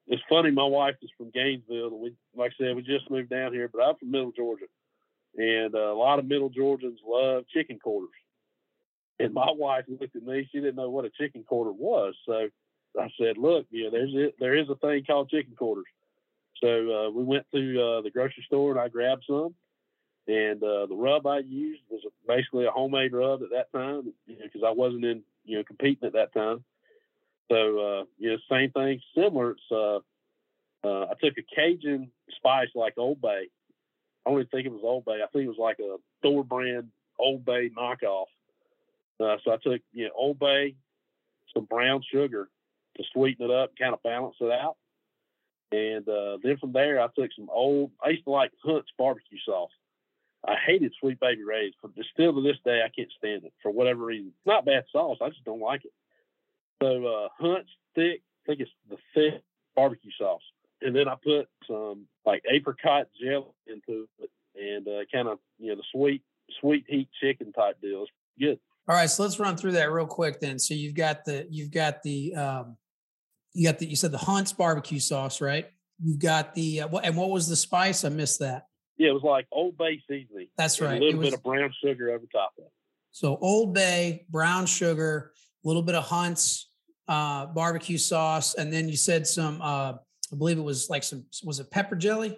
it's 0.07 0.21
funny. 0.29 0.51
My 0.51 0.65
wife 0.65 0.95
is 1.01 1.09
from 1.17 1.31
Gainesville, 1.31 1.87
and 1.87 1.99
we, 1.99 2.13
like 2.35 2.51
I 2.59 2.63
said, 2.63 2.75
we 2.75 2.83
just 2.83 3.09
moved 3.09 3.29
down 3.29 3.53
here. 3.53 3.69
But 3.71 3.81
I'm 3.81 3.95
from 3.95 4.11
Middle 4.11 4.31
Georgia, 4.31 4.65
and 5.37 5.75
uh, 5.75 5.93
a 5.93 5.97
lot 5.97 6.19
of 6.19 6.25
Middle 6.25 6.49
Georgians 6.49 6.99
love 7.05 7.45
chicken 7.53 7.79
quarters. 7.79 8.09
And 9.19 9.33
my 9.33 9.51
wife 9.55 9.85
looked 9.87 10.15
at 10.15 10.23
me. 10.23 10.47
She 10.51 10.59
didn't 10.59 10.75
know 10.75 10.89
what 10.89 11.05
a 11.05 11.09
chicken 11.09 11.43
quarter 11.43 11.71
was. 11.71 12.13
So 12.25 12.49
I 12.99 13.09
said, 13.19 13.37
look, 13.37 13.65
you 13.69 13.85
know, 13.85 13.91
there's 13.91 14.11
it, 14.13 14.35
there 14.39 14.55
is 14.55 14.69
a 14.69 14.75
thing 14.75 15.03
called 15.05 15.29
chicken 15.29 15.55
quarters. 15.55 15.85
So 16.63 16.67
uh, 16.67 17.09
we 17.11 17.23
went 17.23 17.45
to 17.53 17.81
uh, 17.81 18.01
the 18.01 18.11
grocery 18.11 18.43
store 18.45 18.71
and 18.71 18.79
I 18.79 18.87
grabbed 18.87 19.23
some. 19.27 19.55
And 20.27 20.63
uh, 20.63 20.87
the 20.87 20.95
rub 20.95 21.27
I 21.27 21.39
used 21.39 21.81
was 21.89 22.01
basically 22.27 22.65
a 22.65 22.71
homemade 22.71 23.13
rub 23.13 23.43
at 23.43 23.49
that 23.51 23.71
time 23.77 24.13
because 24.25 24.49
you 24.55 24.61
know, 24.61 24.67
I 24.67 24.71
wasn't 24.71 25.05
in, 25.05 25.21
you 25.43 25.57
know, 25.57 25.63
competing 25.63 26.07
at 26.07 26.13
that 26.13 26.33
time. 26.33 26.63
So, 27.51 27.55
uh, 27.79 28.03
you 28.17 28.31
know, 28.31 28.37
same 28.49 28.71
thing, 28.71 29.01
similar. 29.15 29.51
It's, 29.51 29.61
uh, 29.71 29.99
I 30.83 31.13
took 31.21 31.37
a 31.37 31.55
Cajun 31.55 32.09
spice 32.37 32.69
like 32.73 32.93
Old 32.97 33.21
Bay. 33.21 33.49
I 34.25 34.29
don't 34.29 34.39
even 34.39 34.49
think 34.49 34.65
it 34.65 34.71
was 34.71 34.81
Old 34.83 35.05
Bay. 35.05 35.19
I 35.23 35.27
think 35.31 35.45
it 35.45 35.49
was 35.49 35.57
like 35.57 35.79
a 35.79 35.97
store 36.19 36.43
brand 36.43 36.89
Old 37.19 37.45
Bay 37.45 37.69
knockoff. 37.69 38.25
Uh, 39.19 39.37
so 39.43 39.51
I 39.51 39.57
took, 39.63 39.81
you 39.93 40.05
know, 40.05 40.11
Old 40.15 40.39
Bay, 40.39 40.75
some 41.53 41.65
brown 41.65 42.01
sugar 42.11 42.49
to 42.97 43.03
sweeten 43.13 43.45
it 43.45 43.51
up, 43.51 43.71
kind 43.79 43.93
of 43.93 44.03
balance 44.03 44.35
it 44.39 44.51
out. 44.51 44.75
And 45.71 46.07
uh, 46.07 46.37
then 46.43 46.57
from 46.57 46.73
there, 46.73 47.01
I 47.01 47.07
took 47.17 47.31
some 47.35 47.49
old, 47.51 47.91
I 48.03 48.09
used 48.09 48.23
to 48.25 48.29
like 48.31 48.51
Hunt's 48.63 48.91
barbecue 48.97 49.39
sauce. 49.45 49.71
I 50.47 50.55
hated 50.55 50.93
Sweet 50.99 51.19
Baby 51.19 51.43
Ray's, 51.43 51.73
but 51.81 51.91
still 52.13 52.33
to 52.33 52.41
this 52.41 52.57
day, 52.63 52.81
I 52.85 52.89
can't 52.89 53.11
stand 53.17 53.45
it 53.45 53.53
for 53.63 53.71
whatever 53.71 54.05
reason. 54.05 54.27
It's 54.27 54.45
not 54.45 54.65
bad 54.65 54.83
sauce. 54.91 55.17
I 55.21 55.29
just 55.29 55.43
don't 55.43 55.59
like 55.59 55.85
it. 55.85 55.93
So 56.81 57.05
uh, 57.05 57.27
Hunt's 57.39 57.69
thick, 57.95 58.21
I 58.43 58.45
think 58.45 58.61
it's 58.61 58.71
the 58.89 58.97
thick 59.13 59.41
barbecue 59.75 60.11
sauce. 60.19 60.43
And 60.85 60.95
then 60.95 61.07
I 61.07 61.15
put 61.15 61.47
some 61.67 62.05
like 62.25 62.43
apricot 62.49 63.07
jelly 63.19 63.47
into 63.65 64.07
it 64.19 64.29
and 64.55 64.87
uh, 64.87 65.01
kind 65.11 65.27
of, 65.27 65.39
you 65.57 65.69
know, 65.69 65.75
the 65.75 65.83
sweet, 65.91 66.21
sweet 66.61 66.85
heat 66.87 67.09
chicken 67.19 67.51
type 67.51 67.81
deal. 67.81 68.03
It's 68.03 68.11
good. 68.39 68.59
All 68.87 68.95
right. 68.95 69.09
So 69.09 69.23
let's 69.23 69.39
run 69.39 69.57
through 69.57 69.71
that 69.73 69.91
real 69.91 70.05
quick 70.05 70.39
then. 70.39 70.59
So 70.59 70.75
you've 70.75 70.93
got 70.93 71.25
the, 71.25 71.47
you've 71.49 71.71
got 71.71 72.03
the, 72.03 72.35
um, 72.35 72.77
you 73.53 73.67
got 73.67 73.79
the, 73.79 73.87
you 73.87 73.95
said 73.95 74.11
the 74.11 74.19
Hunt's 74.19 74.53
barbecue 74.53 74.99
sauce, 74.99 75.41
right? 75.41 75.67
You've 76.03 76.19
got 76.19 76.53
the, 76.53 76.81
uh, 76.81 76.87
what, 76.89 77.03
and 77.03 77.17
what 77.17 77.31
was 77.31 77.49
the 77.49 77.55
spice? 77.55 78.05
I 78.05 78.09
missed 78.09 78.39
that. 78.41 78.67
Yeah, 78.97 79.09
it 79.09 79.13
was 79.13 79.23
like 79.23 79.47
Old 79.51 79.77
Bay 79.77 80.01
seasoning. 80.07 80.49
That's 80.55 80.79
right. 80.79 81.01
A 81.01 81.03
little 81.03 81.19
was, 81.19 81.29
bit 81.29 81.37
of 81.37 81.43
brown 81.43 81.73
sugar 81.83 82.11
over 82.11 82.25
top 82.31 82.53
of 82.59 82.65
it. 82.65 82.71
So 83.11 83.37
Old 83.41 83.73
Bay, 83.73 84.25
brown 84.29 84.67
sugar, 84.67 85.31
a 85.63 85.67
little 85.67 85.81
bit 85.81 85.95
of 85.95 86.03
Hunt's 86.03 86.69
uh, 87.07 87.47
barbecue 87.47 87.97
sauce, 87.97 88.53
and 88.53 88.71
then 88.71 88.87
you 88.87 88.95
said 88.97 89.25
some. 89.25 89.61
Uh, 89.61 89.93
I 90.35 90.37
believe 90.37 90.57
it 90.57 90.63
was 90.63 90.89
like 90.89 91.03
some. 91.03 91.25
Was 91.45 91.61
it 91.61 91.71
pepper 91.71 91.95
jelly? 91.95 92.37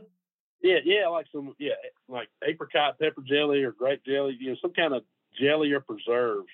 Yeah, 0.62 0.78
yeah, 0.86 1.08
like 1.08 1.26
some. 1.32 1.56
Yeah, 1.58 1.74
like 2.08 2.30
apricot 2.48 3.00
pepper 3.00 3.24
jelly 3.26 3.64
or 3.64 3.72
grape 3.72 4.06
jelly. 4.06 4.38
You 4.40 4.52
know, 4.52 4.58
some 4.62 4.74
kind 4.74 4.94
of 4.94 5.04
jelly 5.40 5.72
or 5.72 5.80
preserves 5.80 6.48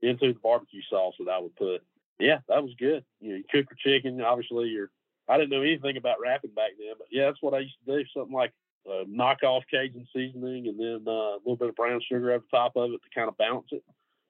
into 0.00 0.32
the 0.32 0.38
barbecue 0.42 0.80
sauce 0.88 1.14
that 1.18 1.30
I 1.30 1.38
would 1.38 1.54
put. 1.56 1.82
Yeah, 2.18 2.38
that 2.48 2.62
was 2.62 2.72
good. 2.78 3.04
You 3.20 3.30
know, 3.30 3.36
you 3.36 3.44
cook 3.50 3.66
your 3.70 3.98
chicken. 3.98 4.20
Obviously, 4.22 4.68
you're. 4.68 4.90
I 5.28 5.36
didn't 5.36 5.50
know 5.50 5.60
anything 5.60 5.98
about 5.98 6.20
wrapping 6.20 6.54
back 6.54 6.70
then, 6.78 6.94
but 6.96 7.08
yeah, 7.10 7.26
that's 7.26 7.42
what 7.42 7.54
I 7.54 7.60
used 7.60 7.76
to 7.86 7.98
do. 7.98 8.04
Something 8.16 8.34
like 8.34 8.52
uh, 8.88 9.04
knockoff 9.04 9.62
Cajun 9.70 10.08
seasoning, 10.14 10.68
and 10.68 10.80
then 10.80 11.04
uh, 11.06 11.36
a 11.36 11.40
little 11.44 11.56
bit 11.56 11.68
of 11.68 11.76
brown 11.76 12.00
sugar 12.08 12.32
over 12.32 12.44
top 12.50 12.76
of 12.76 12.92
it 12.92 13.00
to 13.02 13.10
kind 13.14 13.28
of 13.28 13.36
balance 13.36 13.68
it. 13.72 13.84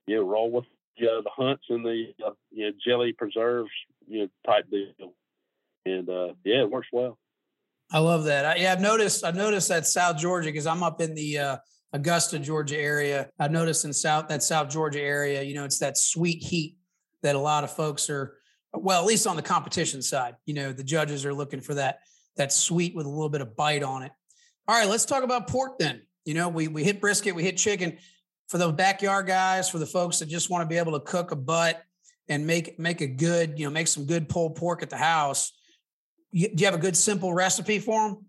You 0.08 0.16
know, 0.16 0.22
roll 0.24 0.50
with 0.50 0.64
you 0.96 1.06
know, 1.06 1.22
the 1.22 1.30
hunts 1.30 1.66
and 1.68 1.84
the 1.84 2.12
uh, 2.26 2.32
you 2.50 2.66
know 2.66 2.72
jelly 2.84 3.12
preserves 3.12 3.70
you 4.08 4.22
know 4.22 4.28
type 4.44 4.68
deal, 4.70 5.14
and 5.86 6.08
uh, 6.08 6.34
yeah, 6.44 6.62
it 6.62 6.70
works 6.70 6.88
well. 6.92 7.18
I 7.90 7.98
love 7.98 8.24
that. 8.24 8.44
I, 8.44 8.54
yeah, 8.56 8.72
I've 8.72 8.80
noticed. 8.80 9.24
I've 9.24 9.36
noticed 9.36 9.68
that 9.68 9.86
South 9.86 10.16
Georgia 10.16 10.48
because 10.48 10.66
I'm 10.66 10.82
up 10.82 11.00
in 11.00 11.14
the 11.14 11.38
uh, 11.38 11.56
Augusta, 11.92 12.38
Georgia 12.38 12.78
area. 12.78 13.30
I've 13.38 13.50
noticed 13.50 13.84
in 13.84 13.92
South 13.92 14.28
that 14.28 14.42
South 14.42 14.70
Georgia 14.70 15.00
area, 15.00 15.42
you 15.42 15.54
know, 15.54 15.64
it's 15.64 15.78
that 15.80 15.98
sweet 15.98 16.42
heat 16.42 16.76
that 17.22 17.36
a 17.36 17.38
lot 17.38 17.64
of 17.64 17.70
folks 17.70 18.08
are. 18.08 18.36
Well, 18.74 18.98
at 18.98 19.06
least 19.06 19.26
on 19.26 19.36
the 19.36 19.42
competition 19.42 20.00
side, 20.00 20.36
you 20.46 20.54
know, 20.54 20.72
the 20.72 20.84
judges 20.84 21.26
are 21.26 21.34
looking 21.34 21.60
for 21.60 21.74
that 21.74 21.98
that 22.36 22.52
sweet 22.52 22.94
with 22.94 23.04
a 23.04 23.10
little 23.10 23.28
bit 23.28 23.42
of 23.42 23.54
bite 23.54 23.82
on 23.82 24.02
it. 24.02 24.12
All 24.66 24.78
right, 24.78 24.88
let's 24.88 25.04
talk 25.04 25.22
about 25.22 25.48
pork 25.48 25.78
then. 25.78 26.02
You 26.24 26.34
know, 26.34 26.48
we 26.48 26.68
we 26.68 26.84
hit 26.84 27.00
brisket, 27.00 27.34
we 27.34 27.42
hit 27.42 27.56
chicken. 27.56 27.98
For 28.48 28.58
the 28.58 28.70
backyard 28.70 29.26
guys, 29.26 29.70
for 29.70 29.78
the 29.78 29.86
folks 29.86 30.18
that 30.18 30.28
just 30.28 30.50
want 30.50 30.62
to 30.62 30.66
be 30.66 30.76
able 30.76 30.92
to 30.92 31.00
cook 31.00 31.30
a 31.30 31.36
butt 31.36 31.82
and 32.28 32.46
make 32.46 32.78
make 32.78 33.00
a 33.00 33.06
good, 33.06 33.58
you 33.58 33.66
know, 33.66 33.70
make 33.70 33.88
some 33.88 34.06
good 34.06 34.28
pulled 34.28 34.56
pork 34.56 34.82
at 34.82 34.90
the 34.90 34.96
house. 34.96 35.52
You, 36.32 36.48
do 36.48 36.62
you 36.62 36.66
have 36.66 36.74
a 36.74 36.82
good 36.82 36.96
simple 36.96 37.32
recipe 37.32 37.78
for 37.78 38.08
them? 38.08 38.26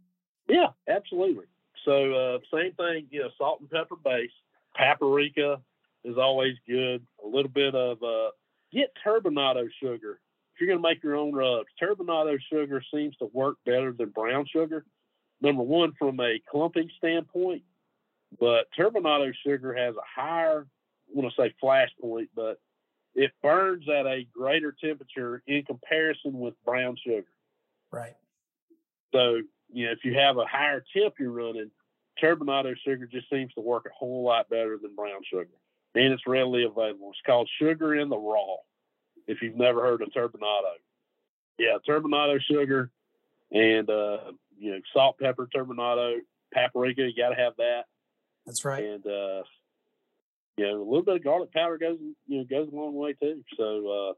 Yeah, 0.48 0.68
absolutely. 0.88 1.46
So 1.86 2.14
uh, 2.14 2.40
same 2.54 2.74
thing, 2.74 3.08
you 3.10 3.22
know, 3.22 3.30
salt 3.38 3.62
and 3.62 3.70
pepper 3.70 3.96
base. 3.96 4.32
Paprika 4.76 5.62
is 6.04 6.18
always 6.18 6.56
good. 6.68 7.06
A 7.24 7.28
little 7.28 7.52
bit 7.52 7.76
of 7.76 8.02
uh, 8.04 8.32
get 8.72 8.92
turbinado 9.06 9.68
sugar. 9.82 10.20
If 10.54 10.62
you're 10.62 10.68
going 10.68 10.82
to 10.82 10.88
make 10.88 11.04
your 11.04 11.16
own 11.16 11.34
rubs, 11.34 11.68
turbinado 11.82 12.38
sugar 12.52 12.84
seems 12.94 13.16
to 13.18 13.30
work 13.34 13.58
better 13.66 13.92
than 13.92 14.10
brown 14.10 14.46
sugar 14.52 14.86
number 15.44 15.62
one 15.62 15.94
from 16.00 16.20
a 16.20 16.40
clumping 16.50 16.90
standpoint, 16.98 17.64
but 18.40 18.68
turbinado 18.78 19.32
sugar 19.46 19.76
has 19.76 19.94
a 19.96 20.22
higher, 20.22 20.66
I 20.66 21.12
want 21.14 21.32
to 21.36 21.42
say 21.42 21.54
flash 21.60 21.90
point, 22.02 22.30
but 22.36 22.60
it 23.14 23.32
burns 23.44 23.88
at 23.90 24.08
a 24.08 24.26
greater 24.34 24.72
temperature 24.72 25.44
in 25.46 25.64
comparison 25.64 26.40
with 26.40 26.56
brown 26.66 26.96
sugar. 27.06 27.28
Right. 27.94 28.16
So, 29.14 29.42
you 29.72 29.86
know, 29.86 29.92
if 29.92 30.00
you 30.04 30.16
have 30.16 30.38
a 30.38 30.46
higher 30.46 30.84
temp 30.96 31.14
you're 31.20 31.32
running, 31.32 31.70
turbinado 32.22 32.74
sugar 32.84 33.06
just 33.06 33.30
seems 33.30 33.54
to 33.54 33.62
work 33.62 33.86
a 33.86 33.94
whole 33.94 34.24
lot 34.24 34.50
better 34.50 34.80
than 34.82 34.96
brown 34.96 35.22
sugar. 35.32 35.54
And 35.94 36.12
it's 36.12 36.26
readily 36.26 36.64
available. 36.64 37.12
It's 37.12 37.22
called 37.24 37.48
sugar 37.62 37.94
in 37.94 38.10
the 38.10 38.18
raw. 38.18 38.56
If 39.28 39.44
you've 39.44 39.56
never 39.56 39.82
heard 39.82 40.02
of 40.02 40.10
turbinado. 40.10 40.74
Yeah, 41.60 41.78
turbinado 41.88 42.40
sugar 42.42 42.92
and 43.52 43.88
uh, 43.88 44.32
you 44.58 44.72
know, 44.72 44.80
salt, 44.92 45.20
pepper, 45.20 45.48
turbinado, 45.56 46.18
paprika. 46.52 47.04
You 47.04 47.14
got 47.16 47.30
to 47.30 47.36
have 47.36 47.54
that. 47.58 47.84
That's 48.48 48.66
right. 48.66 48.84
And 48.84 49.06
uh, 49.06 49.44
you 50.58 50.66
know, 50.66 50.82
a 50.82 50.84
little 50.84 51.04
bit 51.04 51.18
of 51.18 51.24
garlic 51.24 51.54
powder 51.54 51.78
goes 51.78 52.00
you 52.26 52.40
know 52.40 52.44
goes 52.46 52.70
a 52.72 52.76
long 52.76 52.96
way 52.96 53.14
too. 53.14 53.44
So 53.56 53.88
uh, 53.88 54.14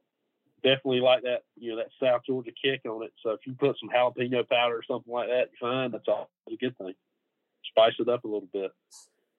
definitely 0.66 1.00
like 1.00 1.22
that 1.22 1.44
you 1.56 1.72
know 1.72 1.78
that 1.78 1.90
South 2.02 2.22
Georgia 2.26 2.52
kick 2.52 2.82
on 2.86 3.04
it. 3.04 3.14
So 3.24 3.32
if 3.32 3.42
you 3.46 3.54
put 3.54 3.78
some 3.80 3.90
jalapeno 3.90 4.48
powder 4.50 4.78
or 4.78 4.84
something 4.90 5.14
like 5.14 5.30
that, 5.30 5.50
find 5.62 5.94
that's 5.94 6.08
all 6.08 6.30
a 6.52 6.56
good 6.58 6.78
thing. 6.78 6.96
Spice 7.70 7.94
it 8.00 8.10
up 8.10 8.24
a 8.24 8.28
little 8.28 8.50
bit. 8.52 8.72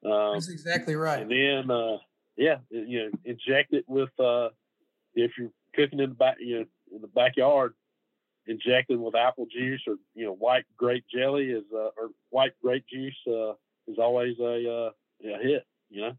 Um, 0.05 0.35
that's 0.35 0.49
exactly 0.49 0.95
right. 0.95 1.21
And 1.21 1.31
then 1.31 1.71
uh, 1.71 1.99
yeah, 2.37 2.59
you 2.71 3.05
know, 3.05 3.11
inject 3.25 3.73
it 3.73 3.85
with 3.89 4.11
uh, 4.21 4.51
if 5.15 5.33
you're 5.37 5.51
cooking 5.75 6.01
in 6.01 6.11
the 6.11 6.15
back 6.15 6.37
you 6.41 6.61
know 6.61 6.65
in 6.95 7.03
the 7.03 7.09
backyard 7.09 7.75
injected 8.47 8.99
with 8.99 9.17
apple 9.17 9.47
juice 9.51 9.83
or 9.89 9.97
you 10.15 10.25
know 10.25 10.33
white 10.33 10.65
grape 10.77 11.05
jelly 11.13 11.51
is 11.51 11.65
uh, 11.75 11.91
or 11.99 12.11
white 12.31 12.53
grape 12.63 12.85
juice 12.89 13.17
uh, 13.27 13.53
is 13.89 13.99
always 13.99 14.39
a, 14.41 14.71
uh, 14.71 14.91
a 15.29 15.43
hit. 15.43 15.67
You 15.91 16.03
know. 16.03 16.13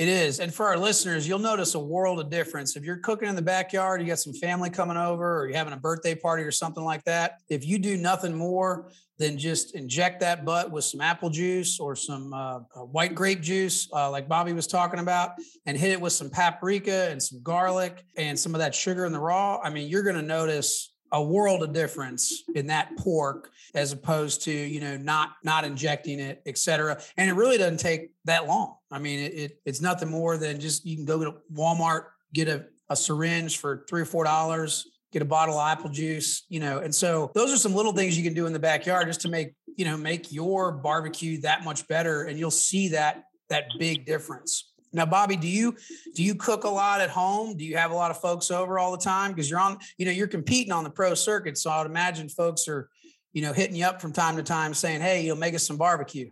It 0.00 0.08
is. 0.08 0.40
And 0.40 0.54
for 0.54 0.64
our 0.64 0.78
listeners, 0.78 1.28
you'll 1.28 1.40
notice 1.40 1.74
a 1.74 1.78
world 1.78 2.20
of 2.20 2.30
difference. 2.30 2.74
If 2.74 2.84
you're 2.84 2.96
cooking 2.96 3.28
in 3.28 3.36
the 3.36 3.42
backyard, 3.42 4.00
you 4.00 4.06
got 4.06 4.18
some 4.18 4.32
family 4.32 4.70
coming 4.70 4.96
over, 4.96 5.42
or 5.42 5.46
you're 5.46 5.58
having 5.58 5.74
a 5.74 5.76
birthday 5.76 6.14
party 6.14 6.42
or 6.42 6.50
something 6.50 6.82
like 6.82 7.04
that. 7.04 7.40
If 7.50 7.66
you 7.66 7.78
do 7.78 7.98
nothing 7.98 8.34
more 8.34 8.90
than 9.18 9.36
just 9.36 9.74
inject 9.74 10.20
that 10.20 10.46
butt 10.46 10.70
with 10.70 10.84
some 10.84 11.02
apple 11.02 11.28
juice 11.28 11.78
or 11.78 11.94
some 11.94 12.32
uh, 12.32 12.60
uh, 12.74 12.80
white 12.80 13.14
grape 13.14 13.42
juice, 13.42 13.90
uh, 13.92 14.10
like 14.10 14.26
Bobby 14.26 14.54
was 14.54 14.66
talking 14.66 15.00
about, 15.00 15.32
and 15.66 15.76
hit 15.76 15.90
it 15.90 16.00
with 16.00 16.14
some 16.14 16.30
paprika 16.30 17.10
and 17.10 17.22
some 17.22 17.42
garlic 17.42 18.02
and 18.16 18.38
some 18.38 18.54
of 18.54 18.60
that 18.60 18.74
sugar 18.74 19.04
in 19.04 19.12
the 19.12 19.20
raw, 19.20 19.60
I 19.62 19.68
mean, 19.68 19.86
you're 19.86 20.02
going 20.02 20.16
to 20.16 20.22
notice 20.22 20.94
a 21.12 21.22
world 21.22 21.62
of 21.62 21.72
difference 21.72 22.44
in 22.54 22.66
that 22.68 22.96
pork 22.96 23.50
as 23.74 23.92
opposed 23.92 24.42
to 24.42 24.52
you 24.52 24.80
know 24.80 24.96
not 24.96 25.30
not 25.44 25.64
injecting 25.64 26.20
it 26.20 26.42
et 26.46 26.58
cetera. 26.58 27.00
And 27.16 27.28
it 27.28 27.34
really 27.34 27.58
doesn't 27.58 27.78
take 27.80 28.10
that 28.24 28.46
long. 28.46 28.76
I 28.90 28.98
mean 28.98 29.20
it, 29.20 29.34
it 29.34 29.60
it's 29.64 29.80
nothing 29.80 30.10
more 30.10 30.36
than 30.36 30.60
just 30.60 30.84
you 30.84 30.96
can 30.96 31.04
go 31.04 31.24
to 31.24 31.34
walmart 31.52 32.04
get 32.32 32.48
a, 32.48 32.66
a 32.88 32.96
syringe 32.96 33.58
for 33.58 33.84
three 33.88 34.02
or 34.02 34.06
four 34.06 34.24
dollars 34.24 34.86
get 35.12 35.22
a 35.22 35.24
bottle 35.24 35.58
of 35.58 35.68
apple 35.68 35.90
juice 35.90 36.44
you 36.48 36.60
know. 36.60 36.78
And 36.78 36.94
so 36.94 37.30
those 37.34 37.52
are 37.52 37.56
some 37.56 37.74
little 37.74 37.92
things 37.92 38.16
you 38.16 38.24
can 38.24 38.34
do 38.34 38.46
in 38.46 38.52
the 38.52 38.58
backyard 38.58 39.06
just 39.06 39.20
to 39.22 39.28
make 39.28 39.54
you 39.76 39.84
know 39.84 39.96
make 39.96 40.32
your 40.32 40.72
barbecue 40.72 41.40
that 41.40 41.64
much 41.64 41.86
better 41.88 42.24
and 42.24 42.38
you'll 42.38 42.50
see 42.50 42.88
that 42.88 43.24
that 43.48 43.64
big 43.78 44.06
difference 44.06 44.69
now, 44.92 45.06
Bobby, 45.06 45.36
do 45.36 45.48
you 45.48 45.76
do 46.14 46.22
you 46.24 46.34
cook 46.34 46.64
a 46.64 46.68
lot 46.68 47.00
at 47.00 47.10
home? 47.10 47.56
Do 47.56 47.64
you 47.64 47.76
have 47.76 47.92
a 47.92 47.94
lot 47.94 48.10
of 48.10 48.20
folks 48.20 48.50
over 48.50 48.78
all 48.78 48.90
the 48.90 49.02
time? 49.02 49.30
Because 49.30 49.48
you're 49.48 49.60
on, 49.60 49.78
you 49.98 50.06
know, 50.06 50.12
you're 50.12 50.26
competing 50.26 50.72
on 50.72 50.84
the 50.84 50.90
pro 50.90 51.14
circuit, 51.14 51.58
so 51.58 51.70
I 51.70 51.78
would 51.78 51.90
imagine 51.90 52.28
folks 52.28 52.66
are, 52.66 52.90
you 53.32 53.42
know, 53.42 53.52
hitting 53.52 53.76
you 53.76 53.84
up 53.84 54.00
from 54.00 54.12
time 54.12 54.36
to 54.36 54.42
time 54.42 54.74
saying, 54.74 55.00
"Hey, 55.00 55.24
you'll 55.24 55.36
make 55.36 55.54
us 55.54 55.66
some 55.66 55.76
barbecue." 55.76 56.30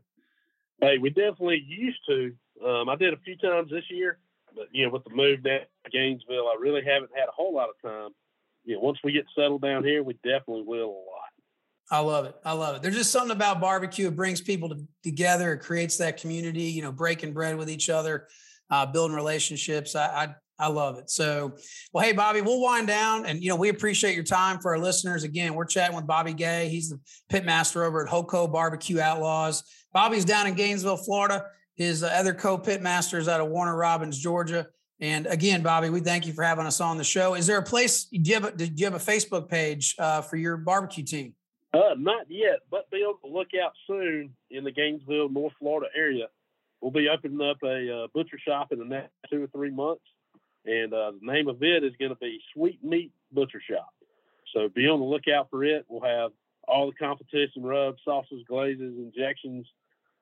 Hey, 0.80 0.98
we 0.98 1.10
definitely 1.10 1.64
used 1.66 2.00
to. 2.08 2.32
Um, 2.64 2.88
I 2.88 2.96
did 2.96 3.14
a 3.14 3.18
few 3.18 3.36
times 3.36 3.70
this 3.70 3.84
year, 3.90 4.18
but 4.54 4.66
you 4.72 4.86
know, 4.86 4.92
with 4.92 5.04
the 5.04 5.14
move 5.14 5.44
down 5.44 5.60
to 5.84 5.90
Gainesville, 5.90 6.48
I 6.48 6.56
really 6.58 6.82
haven't 6.84 7.10
had 7.14 7.28
a 7.28 7.32
whole 7.32 7.54
lot 7.54 7.68
of 7.68 7.76
time. 7.88 8.10
You 8.64 8.74
know, 8.74 8.80
once 8.80 8.98
we 9.04 9.12
get 9.12 9.24
settled 9.36 9.62
down 9.62 9.84
here, 9.84 10.02
we 10.02 10.14
definitely 10.24 10.64
will 10.66 10.86
a 10.86 10.86
lot. 10.86 11.28
I 11.90 12.00
love 12.00 12.26
it. 12.26 12.34
I 12.44 12.52
love 12.52 12.76
it. 12.76 12.82
There's 12.82 12.96
just 12.96 13.12
something 13.12 13.34
about 13.34 13.60
barbecue. 13.60 14.08
It 14.08 14.16
brings 14.16 14.42
people 14.42 14.68
to, 14.68 14.84
together. 15.02 15.54
It 15.54 15.60
creates 15.60 15.96
that 15.98 16.20
community, 16.20 16.64
you 16.64 16.82
know, 16.82 16.92
breaking 16.92 17.32
bread 17.32 17.56
with 17.56 17.70
each 17.70 17.88
other 17.88 18.26
uh, 18.70 18.86
building 18.86 19.16
relationships. 19.16 19.94
I, 19.94 20.06
I 20.06 20.34
I 20.58 20.66
love 20.68 20.98
it. 20.98 21.08
So, 21.08 21.54
well, 21.92 22.04
hey, 22.04 22.12
Bobby, 22.12 22.40
we'll 22.40 22.60
wind 22.60 22.88
down. 22.88 23.26
And, 23.26 23.42
you 23.42 23.48
know, 23.48 23.56
we 23.56 23.68
appreciate 23.68 24.16
your 24.16 24.24
time 24.24 24.58
for 24.58 24.72
our 24.72 24.78
listeners. 24.78 25.22
Again, 25.22 25.54
we're 25.54 25.64
chatting 25.64 25.94
with 25.94 26.06
Bobby 26.06 26.32
Gay. 26.32 26.68
He's 26.68 26.90
the 26.90 26.98
pit 27.28 27.44
master 27.44 27.84
over 27.84 28.04
at 28.04 28.10
Hoco 28.10 28.50
Barbecue 28.50 29.00
Outlaws. 29.00 29.62
Bobby's 29.92 30.24
down 30.24 30.48
in 30.48 30.54
Gainesville, 30.54 30.96
Florida. 30.96 31.44
His 31.76 32.02
uh, 32.02 32.08
other 32.08 32.34
co 32.34 32.58
pit 32.58 32.80
is 32.84 33.28
out 33.28 33.40
of 33.40 33.48
Warner 33.48 33.76
Robins, 33.76 34.18
Georgia. 34.18 34.66
And 35.00 35.28
again, 35.28 35.62
Bobby, 35.62 35.90
we 35.90 36.00
thank 36.00 36.26
you 36.26 36.32
for 36.32 36.42
having 36.42 36.66
us 36.66 36.80
on 36.80 36.98
the 36.98 37.04
show. 37.04 37.34
Is 37.34 37.46
there 37.46 37.58
a 37.58 37.62
place, 37.62 38.06
do 38.06 38.18
you 38.18 38.34
have 38.34 38.44
a, 38.44 38.50
do 38.50 38.64
you 38.74 38.84
have 38.84 38.94
a 38.94 38.98
Facebook 38.98 39.48
page 39.48 39.94
uh, 40.00 40.22
for 40.22 40.36
your 40.36 40.56
barbecue 40.56 41.04
team? 41.04 41.34
Uh, 41.72 41.94
not 41.96 42.26
yet, 42.28 42.60
but 42.68 42.90
be 42.90 42.98
on 42.98 43.14
the 43.22 43.30
lookout 43.30 43.72
soon 43.86 44.34
in 44.50 44.64
the 44.64 44.72
Gainesville, 44.72 45.28
North 45.28 45.52
Florida 45.60 45.86
area. 45.94 46.26
We'll 46.80 46.92
be 46.92 47.08
opening 47.08 47.40
up 47.40 47.58
a 47.62 48.04
uh, 48.04 48.06
butcher 48.14 48.38
shop 48.38 48.72
in 48.72 48.78
the 48.78 48.84
next 48.84 49.10
two 49.30 49.42
or 49.42 49.46
three 49.48 49.70
months 49.70 50.04
and 50.68 50.92
uh, 50.92 51.12
the 51.18 51.32
name 51.32 51.48
of 51.48 51.62
it 51.62 51.82
is 51.82 51.92
going 51.98 52.10
to 52.10 52.16
be 52.16 52.40
Sweet 52.52 52.82
Meat 52.84 53.12
Butcher 53.32 53.60
Shop. 53.68 53.88
So 54.54 54.68
be 54.68 54.86
on 54.86 55.00
the 55.00 55.06
lookout 55.06 55.48
for 55.50 55.64
it. 55.64 55.86
We'll 55.88 56.08
have 56.08 56.32
all 56.66 56.86
the 56.86 56.96
competition 56.96 57.62
rubs, 57.62 57.98
sauces, 58.04 58.42
glazes, 58.46 58.94
injections, 58.98 59.66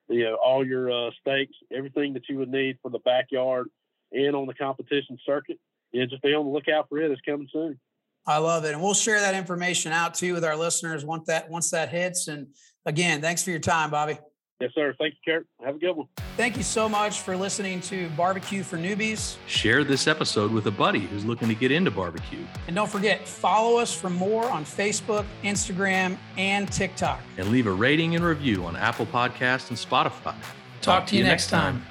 you 0.09 0.25
know, 0.25 0.37
all 0.37 0.65
your 0.65 0.91
uh, 0.91 1.11
steaks, 1.21 1.55
everything 1.73 2.15
that 2.15 2.29
you 2.29 2.39
would 2.39 2.49
need 2.49 2.79
for 2.81 2.91
the 2.91 3.01
backyard 3.01 3.69
and 4.13 4.37
on 4.37 4.47
the 4.47 4.55
competition 4.55 5.19
circuit. 5.27 5.59
Yeah, 5.93 6.05
just 6.07 6.23
be 6.23 6.35
on 6.35 6.45
the 6.45 6.53
lookout 6.53 6.89
for 6.89 6.99
it. 6.99 7.11
It's 7.11 7.21
coming 7.23 7.49
soon. 7.53 7.79
I 8.29 8.39
love 8.39 8.65
it, 8.65 8.73
and 8.73 8.83
we'll 8.83 8.95
share 8.95 9.21
that 9.21 9.35
information 9.35 9.93
out 9.93 10.15
too 10.15 10.35
with 10.35 10.45
our 10.45 10.57
listeners 10.57 11.05
once 11.05 11.27
that 11.29 11.49
once 11.49 11.71
that 11.71 11.91
hits. 11.91 12.27
And 12.27 12.49
again, 12.85 13.21
thanks 13.21 13.43
for 13.43 13.51
your 13.51 13.61
time, 13.61 13.91
Bobby. 13.91 14.19
Yes, 14.61 14.71
sir. 14.75 14.95
Thank 14.99 15.15
you, 15.27 15.35
Kurt. 15.35 15.47
Have 15.65 15.77
a 15.77 15.79
good 15.79 15.93
one. 15.93 16.09
Thank 16.37 16.57
you 16.57 16.63
so 16.63 16.89
much 16.89 17.21
for 17.21 17.37
listening 17.37 17.81
to 17.83 18.09
Barbecue 18.11 18.63
for 18.63 18.79
Newbies. 18.79 19.37
Share 19.47 19.85
this 19.85 20.07
episode 20.07 20.51
with 20.51 20.67
a 20.67 20.71
buddy 20.71 21.01
who's 21.01 21.27
looking 21.27 21.49
to 21.49 21.55
get 21.55 21.71
into 21.71 21.91
barbecue. 21.91 22.39
And 22.67 22.75
don't 22.75 22.91
forget, 22.91 23.29
follow 23.29 23.79
us 23.79 23.95
for 23.95 24.09
more 24.09 24.49
on 24.49 24.65
Facebook, 24.65 25.27
Instagram, 25.45 26.17
and 26.39 26.71
TikTok. 26.73 27.21
And 27.37 27.49
leave 27.49 27.67
a 27.67 27.73
rating 27.73 28.15
and 28.15 28.25
review 28.25 28.65
on 28.65 28.77
Apple 28.77 29.07
Podcasts 29.07 29.69
and 29.69 29.79
Spotify. 29.79 30.23
Talk, 30.33 31.01
Talk 31.01 31.07
to 31.09 31.17
you 31.17 31.25
next 31.25 31.51
time. 31.51 31.81
time. 31.81 31.87